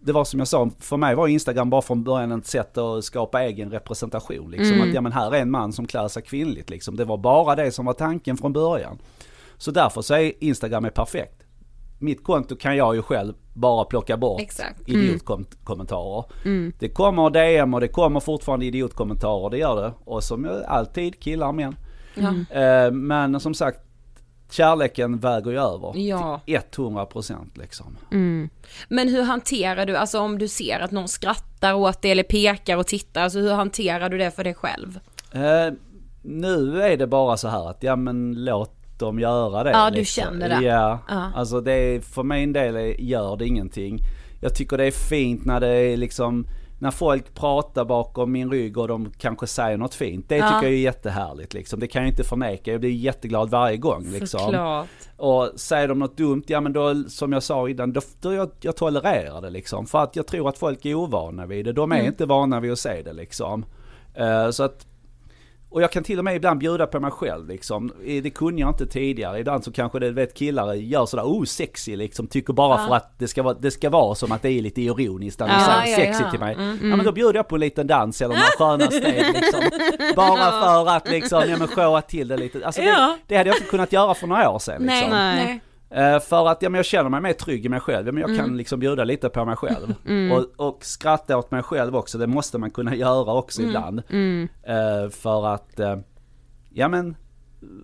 [0.07, 3.05] det var som jag sa, för mig var Instagram bara från början ett sätt att
[3.05, 4.51] skapa egen representation.
[4.51, 4.81] Liksom.
[4.81, 6.97] Att ja men här är en man som klär sig kvinnligt liksom.
[6.97, 8.99] Det var bara det som var tanken från början.
[9.59, 11.43] Så därför så är Instagram är perfekt.
[11.99, 14.89] Mitt konto kan jag ju själv bara plocka bort Exakt.
[14.89, 16.25] idiotkommentarer.
[16.79, 19.93] Det kommer DM och det kommer fortfarande idiotkommentarer, det gör det.
[20.05, 21.77] Och som alltid, killar män.
[22.51, 23.81] Eh, Men som sagt,
[24.51, 25.93] kärleken väger ju över.
[25.97, 26.41] Ja.
[26.47, 27.97] Till 100% liksom.
[28.89, 32.77] Men hur hanterar du, alltså om du ser att någon skrattar åt det eller pekar
[32.77, 34.99] och tittar, alltså hur hanterar du det för dig själv?
[35.33, 35.73] Eh,
[36.23, 39.71] nu är det bara så här att, ja men låt dem göra det.
[39.71, 40.67] Ja, du känner det.
[40.67, 41.33] Ja, Ja.
[41.35, 43.99] alltså det är, för min del är, gör det ingenting.
[44.41, 46.47] Jag tycker det är fint när det är liksom,
[46.79, 50.29] när folk pratar bakom min rygg och de kanske säger något fint.
[50.29, 50.47] Det Ja.
[50.49, 51.81] tycker jag är jättehärligt liksom.
[51.81, 54.41] Det kan jag inte förneka, jag blir jätteglad varje gång liksom.
[54.41, 54.87] Såklart.
[55.17, 58.51] Och säger de något dumt, ja men då som jag sa innan, då, då jag,
[58.61, 59.87] jag tolererar det liksom.
[59.87, 61.73] För att jag tror att folk är ovana vid det.
[61.73, 63.65] De är inte vana vid att se det liksom.
[64.15, 64.87] Eh, så att,
[65.77, 67.93] och jag kan till och med ibland bjuda på mig själv liksom.
[68.23, 69.39] Det kunde jag inte tidigare.
[69.41, 72.27] Ibland så kanske det, vet killar gör sådär, oh sexy liksom.
[72.27, 74.83] Tycker bara för att det ska, vara, det ska vara som att det är lite
[74.83, 76.31] ironiskt när de Ja, säger ja, sexy ja.
[76.31, 76.57] till mig.
[76.59, 78.47] Ja men då bjuder jag på en liten dans eller några
[78.77, 79.61] sköna steg liksom.
[80.17, 82.67] Bara för att liksom, ja men showa till det lite.
[82.67, 83.17] Alltså Ja.
[83.27, 85.19] det, det hade jag inte kunnat göra för några år sedan Nej, liksom.
[85.19, 85.45] Nej.
[85.45, 85.61] nej.
[85.91, 88.07] Eh, för att ja, men jag känner mig mer trygg i mig själv.
[88.07, 89.95] Ja, men jag kan liksom bjuda lite på mig själv.
[90.33, 94.03] Och, och skratta åt mig själv också, det måste man kunna göra också ibland.
[94.63, 95.97] Eh, för att, eh,
[96.71, 97.17] ja men,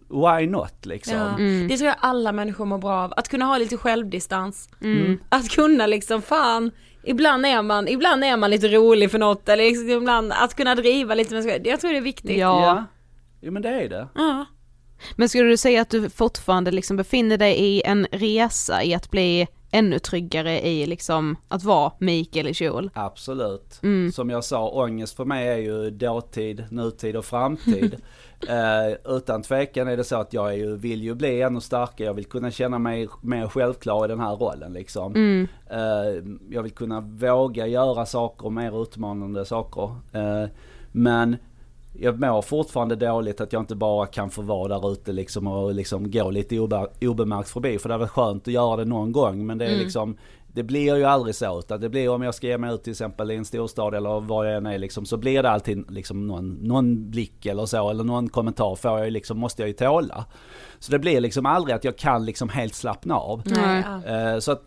[0.08, 1.16] why not liksom?
[1.16, 1.36] Ja.
[1.68, 4.68] Det tror jag alla människor mår bra av, att kunna ha lite självdistans.
[5.28, 6.70] Att kunna liksom, fan,
[7.04, 10.74] ibland är man, ibland är man lite rolig för något eller liksom ibland att kunna
[10.74, 11.66] driva lite med sig själv.
[11.66, 12.38] Jag tror det är viktigt.
[12.38, 12.66] Ja.
[12.66, 12.84] Ja.
[13.40, 14.08] Jo men det är det.
[14.14, 14.46] Ja.
[15.16, 19.10] Men skulle du säga att du fortfarande liksom befinner dig i en resa i att
[19.10, 22.90] bli ännu tryggare i liksom att vara Mikael i kjol?
[22.94, 23.80] Absolut.
[23.82, 24.12] Mm.
[24.12, 27.96] Som jag sa, ångest för mig är ju dåtid, nutid och framtid.
[28.48, 32.14] eh, utan tvekan är det så att jag ju, vill ju bli ännu starkare, jag
[32.14, 35.14] vill kunna känna mig mer självklar i den här rollen liksom.
[35.14, 35.48] Mm.
[35.70, 39.94] Eh, jag vill kunna våga göra saker, mer utmanande saker.
[40.12, 40.48] Eh,
[40.92, 41.36] men
[41.92, 45.74] jag mår fortfarande dåligt att jag inte bara kan få vara där ute liksom och
[45.74, 47.78] liksom gå lite obe, obemärkt förbi.
[47.78, 49.80] För det är väl skönt att göra det någon gång men det är Mm.
[49.82, 50.16] liksom
[50.54, 52.90] det blir ju aldrig så utan det blir om jag ska ge mig ut till
[52.90, 56.26] exempel i en storstad eller var jag än är liksom så blir det alltid liksom
[56.26, 59.74] någon, någon blick eller så eller någon kommentar får jag ju liksom, måste jag ju
[59.74, 60.24] tåla.
[60.78, 63.42] Så det blir liksom aldrig att jag kan liksom helt slappna av.
[63.46, 64.04] Ja.
[64.12, 64.62] Eh, Så att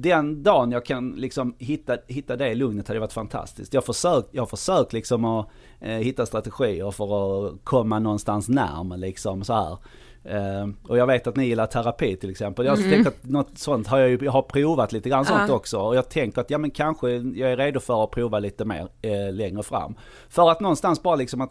[0.00, 3.74] den dagen jag kan liksom hitta, hitta det lugnet hade varit fantastiskt.
[3.74, 5.48] Jag har försökt, jag har försökt liksom att
[5.80, 9.78] eh, hitta strategier för att komma någonstans närmare liksom så här.
[10.24, 12.66] Eh, och jag vet att ni gillar terapi till exempel.
[12.66, 15.54] Jag tänker att något sånt har jag ju, jag har provat lite grann sånt Ja.
[15.54, 15.78] också.
[15.80, 18.88] Och jag tänker att ja men kanske jag är redo för att prova lite mer
[19.02, 19.94] eh, längre fram.
[20.28, 21.50] För att någonstans bara liksom att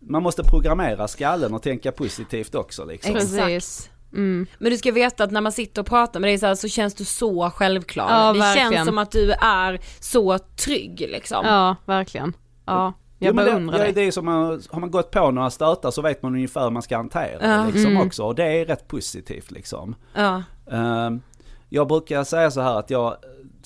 [0.00, 3.16] man måste programmera skallen och tänka positivt också liksom.
[3.16, 3.90] Exakt.
[4.14, 4.46] Mm.
[4.58, 6.68] Men du ska veta att när man sitter och pratar med dig så, här, så
[6.68, 8.06] känns du så självklar.
[8.10, 8.72] Ja, det verkligen.
[8.72, 11.46] känns som att du är så trygg liksom.
[11.46, 12.32] Ja, verkligen.
[12.66, 13.92] Ja, jag Jo, men det, det.
[13.92, 16.82] det är som har man gått på några stötar så vet man ungefär hur man
[16.82, 17.56] ska hantera Ja.
[17.66, 18.06] det liksom Mm.
[18.06, 18.22] också.
[18.22, 19.94] Och det är rätt positivt liksom.
[20.14, 20.42] Ja.
[20.70, 21.20] Ehm,
[21.68, 23.16] jag brukar säga så här att jag,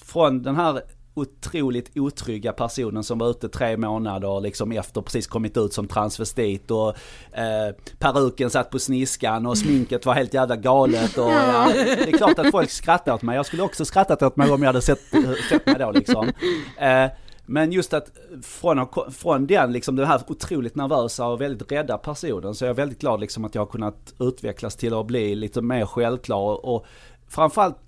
[0.02, 0.80] från den här
[1.18, 6.70] otroligt otrygga personen som var ute tre månader liksom efter precis kommit ut som transvestit
[6.70, 6.88] och
[7.32, 12.16] eh, peruken satt på sniskan och sminket var helt jävla galet och ja, det är
[12.16, 13.36] klart att folk skrattar åt mig.
[13.36, 16.32] Jag skulle också skrattat åt mig om jag hade sett, eh, sett mig då liksom.
[16.78, 17.10] Eh,
[17.50, 18.10] men just att
[18.42, 22.74] från, från den, liksom den här otroligt nervösa och väldigt rädda personen så är jag
[22.74, 26.86] väldigt glad liksom att jag har kunnat utvecklas till att bli lite mer självklar och
[27.28, 27.87] framförallt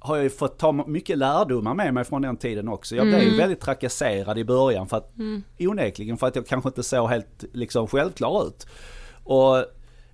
[0.00, 2.96] har jag ju fått ta mycket lärdomar med mig från den tiden också.
[2.96, 5.12] Jag blev ju väldigt trakasserad i början för att,
[5.58, 8.66] onekligen för att jag kanske inte såg helt liksom självklar ut.
[9.24, 9.64] Och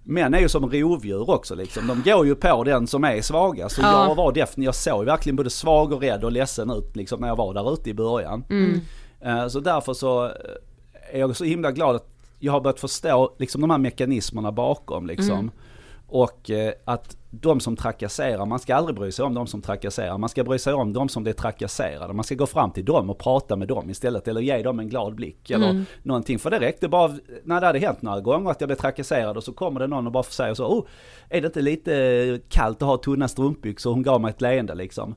[0.03, 1.87] män är ju som rovdjur också liksom.
[1.87, 3.78] De går ju på den som är svagast.
[3.78, 4.09] Och Ja.
[4.09, 7.28] jag var definitivt, jag såg verkligen både svag och rädd och ledsen ut liksom när
[7.28, 8.45] jag var där ute i början.
[9.20, 10.30] Eh, Så därför så eh,
[11.12, 12.09] är jag så himla glad att
[12.39, 15.51] jag har börjat förstå liksom de här mekanismerna bakom liksom.
[16.07, 20.19] Och eh, att de som trakasserar, man ska aldrig bry sig om de som trakasserar,
[20.19, 22.13] man ska bry sig om de som blir trakasserade.
[22.13, 24.89] Man ska gå fram till dem och prata med dem istället, eller ge dem en
[24.89, 26.39] glad blick eller någonting.
[26.39, 29.45] För det räckte bara, när det hade hänt några gånger att jag blev trakasserad och
[29.45, 30.85] så kommer det någon och bara säger så, oh,
[31.29, 33.93] är det inte lite kallt att ha tunna strumpbyxor?
[33.93, 35.15] Hon gav mig ett leende liksom.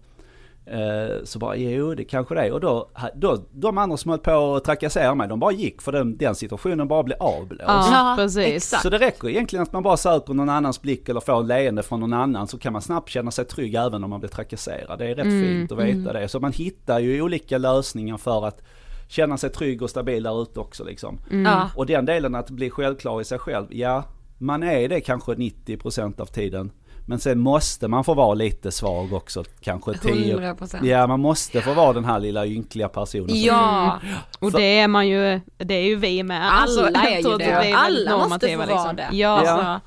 [0.72, 2.52] Eh, Så bara, jo det kanske det är.
[2.52, 5.92] Och då, då, de andra som höll på att trakassera mig, de bara gick för
[5.92, 7.64] den, den situationen bara blev avblåst.
[7.68, 8.46] Ja, precis.
[8.48, 8.84] exakt.
[8.84, 12.00] Så det räcker egentligen att man bara söker någon annans blick eller får leende från
[12.00, 15.00] någon annan så kan man snabbt känna sig trygg även om man blir trakasserad.
[15.00, 16.28] Det är rätt fint att veta det.
[16.28, 18.62] Så man hittar ju olika lösningar för att
[19.08, 21.20] känna sig trygg och stabil där ute också liksom.
[21.46, 21.70] Ja.
[21.76, 24.04] Och den delen att bli självklar i sig själv, ja
[24.38, 26.72] man är det kanske 90% av tiden.
[27.10, 30.38] Men sen måste man få vara lite svag också, kanske 10.
[30.38, 30.86] 100%.
[30.86, 33.30] Ja man måste få vara den här lilla ynkliga personen.
[33.30, 34.00] som- Ja,
[34.40, 36.52] Och det är man ju, det är ju vi med.
[36.54, 37.74] Alla är ju det.
[37.76, 38.96] Alla måste få vara liksom.
[38.96, 39.08] det.
[39.12, 39.42] Ja.
[39.46, 39.52] Ja.
[39.52, 39.80] Alltså,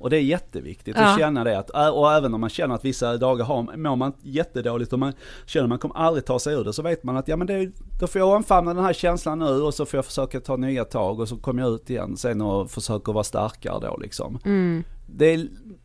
[0.00, 1.02] Och det är jätteviktigt Ja.
[1.12, 1.58] att känna det.
[1.58, 5.12] Att, och även om man känner att vissa dagar har, mår man jättedåligt och man
[5.46, 7.46] känner att man kommer aldrig ta sig ur det så vet man att ja men
[7.46, 10.56] det, då får jag omfamna den här känslan nu och så får jag försöka ta
[10.56, 14.38] nya tag och så kommer jag ut igen sen och försöker vara starkare då liksom.
[14.44, 14.84] Mm.
[15.10, 15.36] Det,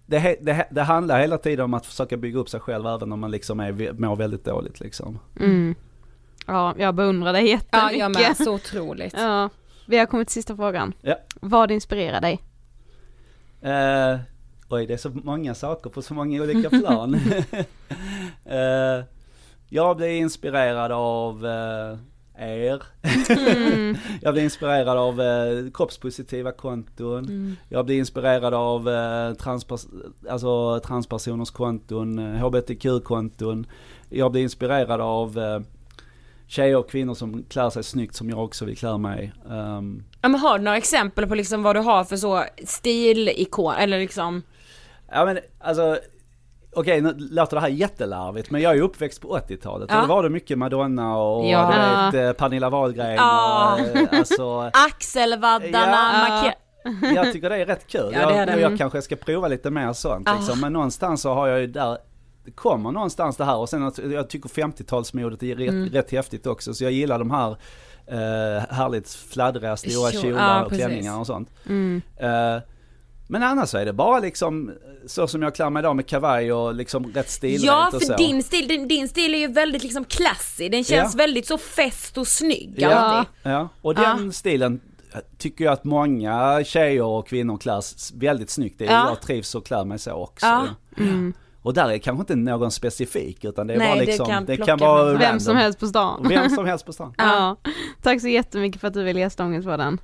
[0.06, 3.20] det, det, det handlar hela tiden om att försöka bygga upp sig själv även om
[3.20, 5.20] man liksom är, mår väldigt dåligt liksom.
[5.40, 5.76] Mm.
[6.48, 8.00] Ja, jag beundrar dig ja, jättemycket.
[8.00, 9.14] jag med, så otroligt.
[9.18, 9.50] Ja.
[9.88, 10.94] Vi har kommit till sista frågan.
[11.02, 11.16] Ja.
[11.42, 12.42] Vad inspirerar dig?
[13.62, 14.20] Eh,
[14.70, 17.16] oj, det är så många saker på så många olika plan.
[18.46, 19.06] eh,
[19.70, 21.98] jag blir inspirerad av eh,
[22.38, 22.84] er.
[24.22, 27.58] jag blir inspirerad av eh, kroppspositiva konton.
[27.70, 29.86] Jag blir inspirerad av eh, transpers
[30.30, 33.66] alltså, transpersoners konton, eh, hbtq-konton.
[34.10, 35.60] Jag blir inspirerad av eh,
[36.48, 39.34] tjejer och kvinnor som klär sig snyggt som jag också vill klä mig.
[39.50, 43.74] Um, Ja, men har du några exempel på liksom vad du har för så stilikon,
[43.74, 44.42] eller liksom?
[45.12, 46.00] Ja men alltså,
[46.76, 50.02] okej nu låter det här jättelarvigt men jag är uppväxt på 80-talet Ja.
[50.02, 51.72] och då var det mycket Madonna och Ja.
[52.12, 53.74] du vet, eh, Pernilla Wahlgren Ja.
[53.74, 56.52] och eh, alltså, Axelvaddarna, Ja.
[57.16, 58.10] jag tycker det är rätt kul.
[58.14, 58.60] Ja, det är jag, det.
[58.62, 60.36] jag kanske ska prova lite mer sånt Ah.
[60.36, 60.60] liksom.
[60.60, 61.98] men någonstans så har jag ju där
[62.46, 65.90] det kommer någonstans det här och sen jag tycker 50-talsmodet är rätt, Mm.
[65.90, 67.50] rätt häftigt också så jag gillar de här
[68.08, 70.86] eh, härligt fladdriga stora Kjol- kjolar ja, och precis.
[70.86, 71.50] klänningar och sånt.
[71.70, 72.02] Mm.
[72.18, 72.62] Eh,
[73.34, 74.72] Men annars så är det bara liksom
[75.08, 78.00] så som jag klär mig idag med kavaj och liksom rätt stilrent Ja och för
[78.08, 78.16] så.
[78.18, 81.18] din stil, din, din stil är ju väldigt liksom classy, den känns Ja.
[81.18, 83.32] väldigt så fest och snygg Ja, alltid.
[83.44, 83.70] ja.
[83.82, 84.80] och den stilen
[85.38, 87.82] tycker jag att många tjejer och kvinnor klär
[88.20, 88.86] väldigt snyggt i.
[88.86, 89.10] Ja.
[89.10, 90.46] Jag trivs och klär mig så också.
[90.46, 90.66] Ja.
[91.62, 94.46] Och där är kanske inte någon specifik utan det är Nej, bara det liksom, kan
[94.46, 95.40] det kan vara Vem random.
[95.40, 96.26] som helst på stan.
[96.30, 97.14] Vem som helst på stan.
[97.18, 97.58] Ja.
[98.02, 99.98] Tack så jättemycket för att du ville gästa Ångestpodden.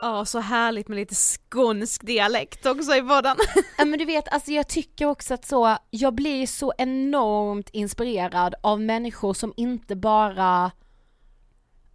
[0.00, 3.36] Ja, så härligt med lite skånsk dialekt också i podden.
[3.78, 8.54] Ja men du vet, alltså jag tycker också att så, jag blir så enormt inspirerad
[8.62, 10.70] av människor som inte bara,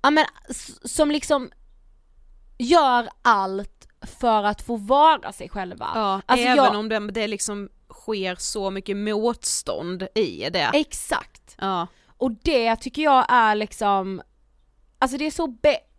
[0.02, 0.26] ja men
[0.86, 1.52] som liksom
[2.58, 5.92] gör allt för att få vara sig själva.
[5.96, 10.70] Ja, Alltså, även jag- om det, det liksom sker så mycket motstånd i det.
[10.74, 11.56] Exakt.
[11.60, 11.88] Ja.
[12.18, 14.22] Och det tycker jag är liksom,
[15.00, 15.48] alltså det är så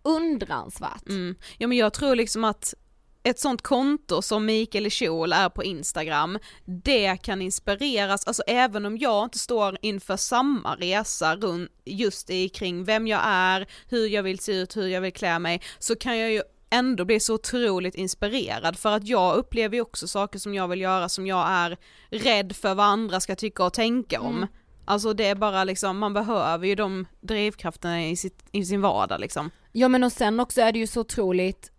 [0.04, 1.08] beundransvärt.
[1.08, 1.36] Mm.
[1.58, 2.74] Ja men jag tror liksom att
[3.22, 8.98] ett sånt konto som Mikael Kjol är på Instagram, det kan inspireras, alltså även om
[8.98, 14.22] jag inte står inför samma resa runt just i kring vem jag är, hur jag
[14.22, 17.34] vill se ut, hur jag vill klä mig, så kan jag ju ändå bli så
[17.34, 21.48] otroligt inspirerad för att jag upplever ju också saker som jag vill göra som jag
[21.48, 21.76] är
[22.10, 24.46] rädd för vad andra ska tycka och tänka om.
[24.84, 29.20] Alltså det är bara liksom, man behöver ju de drivkrafterna i, sitt, i sin vardag
[29.20, 29.50] liksom.
[29.72, 31.70] Ja men och sen också är det ju så otroligt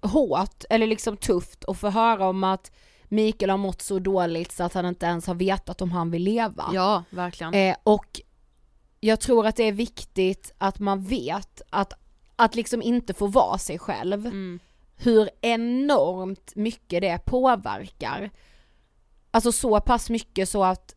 [0.00, 2.70] hårt, eller liksom tufft att få höra om att
[3.04, 6.22] Mikael har mått så dåligt så att han inte ens har vetat om han vill
[6.22, 6.70] leva.
[6.72, 7.54] Ja, verkligen.
[7.54, 8.20] Eh, och
[9.00, 11.92] jag tror att det är viktigt att man vet att,
[12.36, 14.58] att liksom inte få vara sig själv, Mm.
[14.96, 18.30] hur enormt mycket det påverkar.
[19.30, 20.95] Alltså så pass mycket så att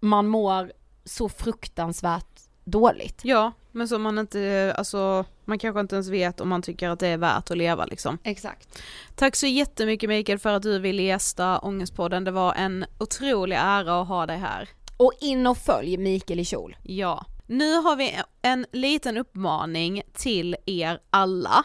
[0.00, 0.72] man mår
[1.04, 3.20] så fruktansvärt dåligt.
[3.24, 7.00] Ja, men som man inte, alltså man kanske inte ens vet om man tycker att
[7.00, 8.18] det är värt att leva liksom.
[8.24, 8.82] Exakt.
[9.14, 14.00] Tack så jättemycket Mikael för att du ville gästa Ångestpodden, det var en otrolig ära
[14.00, 14.68] att ha dig här.
[14.96, 16.76] Och in och följ Mikael i kjol.
[16.82, 17.26] Ja.
[17.46, 21.64] Nu har vi en liten uppmaning till er alla.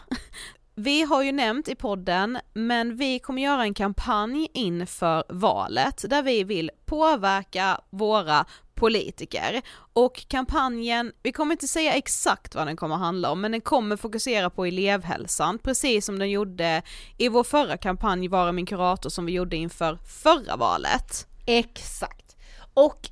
[0.77, 6.23] Vi har ju nämnt i podden, men vi kommer göra en kampanj inför valet där
[6.23, 9.61] vi vill påverka våra politiker.
[9.93, 13.97] Och kampanjen, vi kommer inte säga exakt vad den kommer handla om, men den kommer
[13.97, 16.81] fokusera på elevhälsan, precis som den gjorde
[17.17, 21.27] i vår förra kampanj Vara min kurator som vi gjorde inför förra valet.
[21.45, 22.35] Exakt.
[22.73, 23.09] Och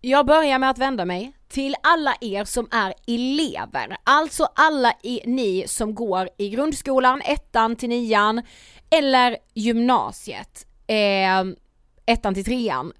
[0.00, 5.20] jag börjar med att vända mig till alla er som är elever, alltså alla i,
[5.24, 8.42] ni som går i grundskolan, ettan till nian,
[8.90, 11.44] eller gymnasiet, eh,
[12.06, 12.92] ettan till trean,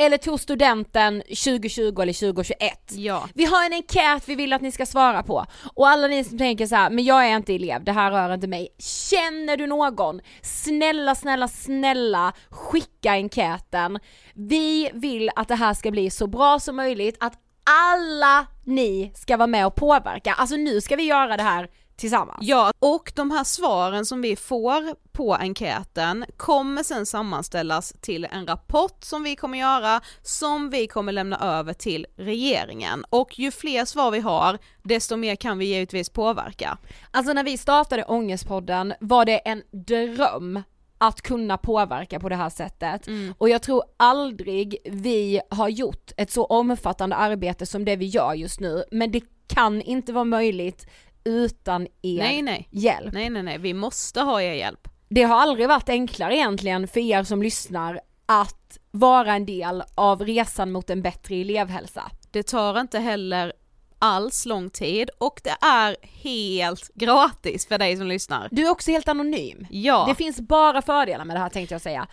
[0.00, 2.60] eller tog studenten 2020 eller 2021.
[2.88, 3.28] Ja.
[3.34, 5.46] Vi har en enkät vi vill att ni ska svara på.
[5.74, 8.34] Och alla ni som tänker så här, men jag är inte elev, det här rör
[8.34, 8.68] inte mig.
[8.78, 10.20] Känner du någon?
[10.42, 13.98] Snälla, snälla, snälla skicka enkäten.
[14.34, 17.38] Vi vill att det här ska bli så bra som möjligt, att
[17.68, 20.32] alla ni ska vara med och påverka.
[20.32, 22.38] Alltså nu ska vi göra det här tillsammans.
[22.40, 28.46] Ja, och de här svaren som vi får på enkäten kommer sen sammanställas till en
[28.46, 33.04] rapport som vi kommer göra, som vi kommer lämna över till regeringen.
[33.10, 36.78] Och ju fler svar vi har, desto mer kan vi givetvis påverka.
[37.10, 40.62] Alltså när vi startade Ångestpodden var det en dröm
[40.98, 43.08] att kunna påverka på det här sättet.
[43.38, 48.34] Och jag tror aldrig vi har gjort ett så omfattande arbete som det vi gör
[48.34, 50.86] just nu, men det kan inte vara möjligt
[51.24, 52.68] utan er Nej, nej.
[52.70, 53.12] hjälp.
[53.12, 54.88] Nej, nej, nej, vi måste ha er hjälp.
[55.08, 60.24] Det har aldrig varit enklare egentligen för er som lyssnar att vara en del av
[60.24, 62.10] resan mot en bättre elevhälsa.
[62.30, 63.52] Det tar inte heller
[63.98, 68.48] alls lång tid och det är helt gratis för dig som lyssnar.
[68.50, 69.66] Du är också helt anonym.
[69.70, 70.04] Ja.
[70.08, 72.06] Det finns bara fördelar med det här tänkte jag säga.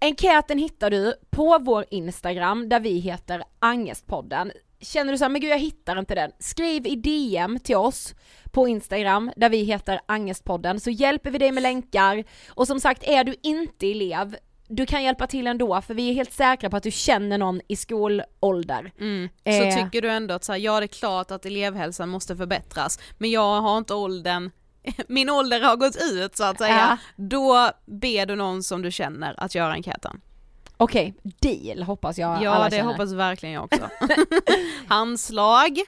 [0.00, 4.52] Enkäten hittar du på vår Instagram där vi heter Angestpodden.
[4.80, 6.30] Känner du så här, men gud jag hittar inte den.
[6.38, 8.14] Skriv i DM till oss
[8.52, 12.24] på Instagram där vi heter Angestpodden så hjälper vi dig med länkar.
[12.48, 14.36] Och som sagt, är du inte elev,
[14.74, 17.60] du kan hjälpa till ändå för vi är helt säkra på att du känner någon
[17.68, 18.92] i skolålder.
[19.00, 19.28] Mm.
[19.44, 19.58] Eh.
[19.58, 22.98] Så tycker du ändå att så här, ja det är klart att elevhälsan måste förbättras,
[23.18, 24.50] men jag har inte åldern,
[25.08, 29.34] min ålder har gått ut så att säga, då ber du någon som du känner
[29.38, 30.20] att göra enkäten.
[30.76, 32.90] Okej, deal hoppas jag Ja alla det känner.
[32.92, 33.88] hoppas verkligen jag också.
[34.86, 35.78] Handslag.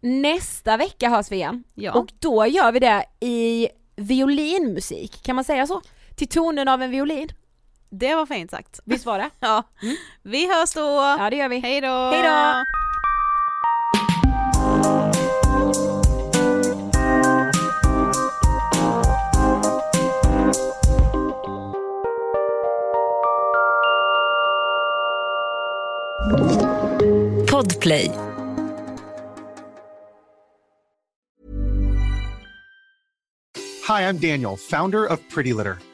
[0.00, 1.64] Nästa vecka hörs vi igen.
[1.74, 1.92] Ja.
[1.92, 5.82] Och då gör vi det i violinmusik, kan man säga så?
[6.14, 7.28] Till tonen av en violin.
[7.98, 8.80] Det var fint sagt.
[8.84, 9.30] Visst var det?
[9.40, 9.62] ja.
[9.82, 9.96] Mm.
[10.22, 10.80] Vi hörs då!
[11.18, 11.58] Ja det gör vi.
[11.58, 11.88] Hej då!
[11.88, 12.64] Hej då!
[27.50, 28.10] Podplay.
[33.86, 35.93] Hi, I'm Daniel, founder of Pretty Litter.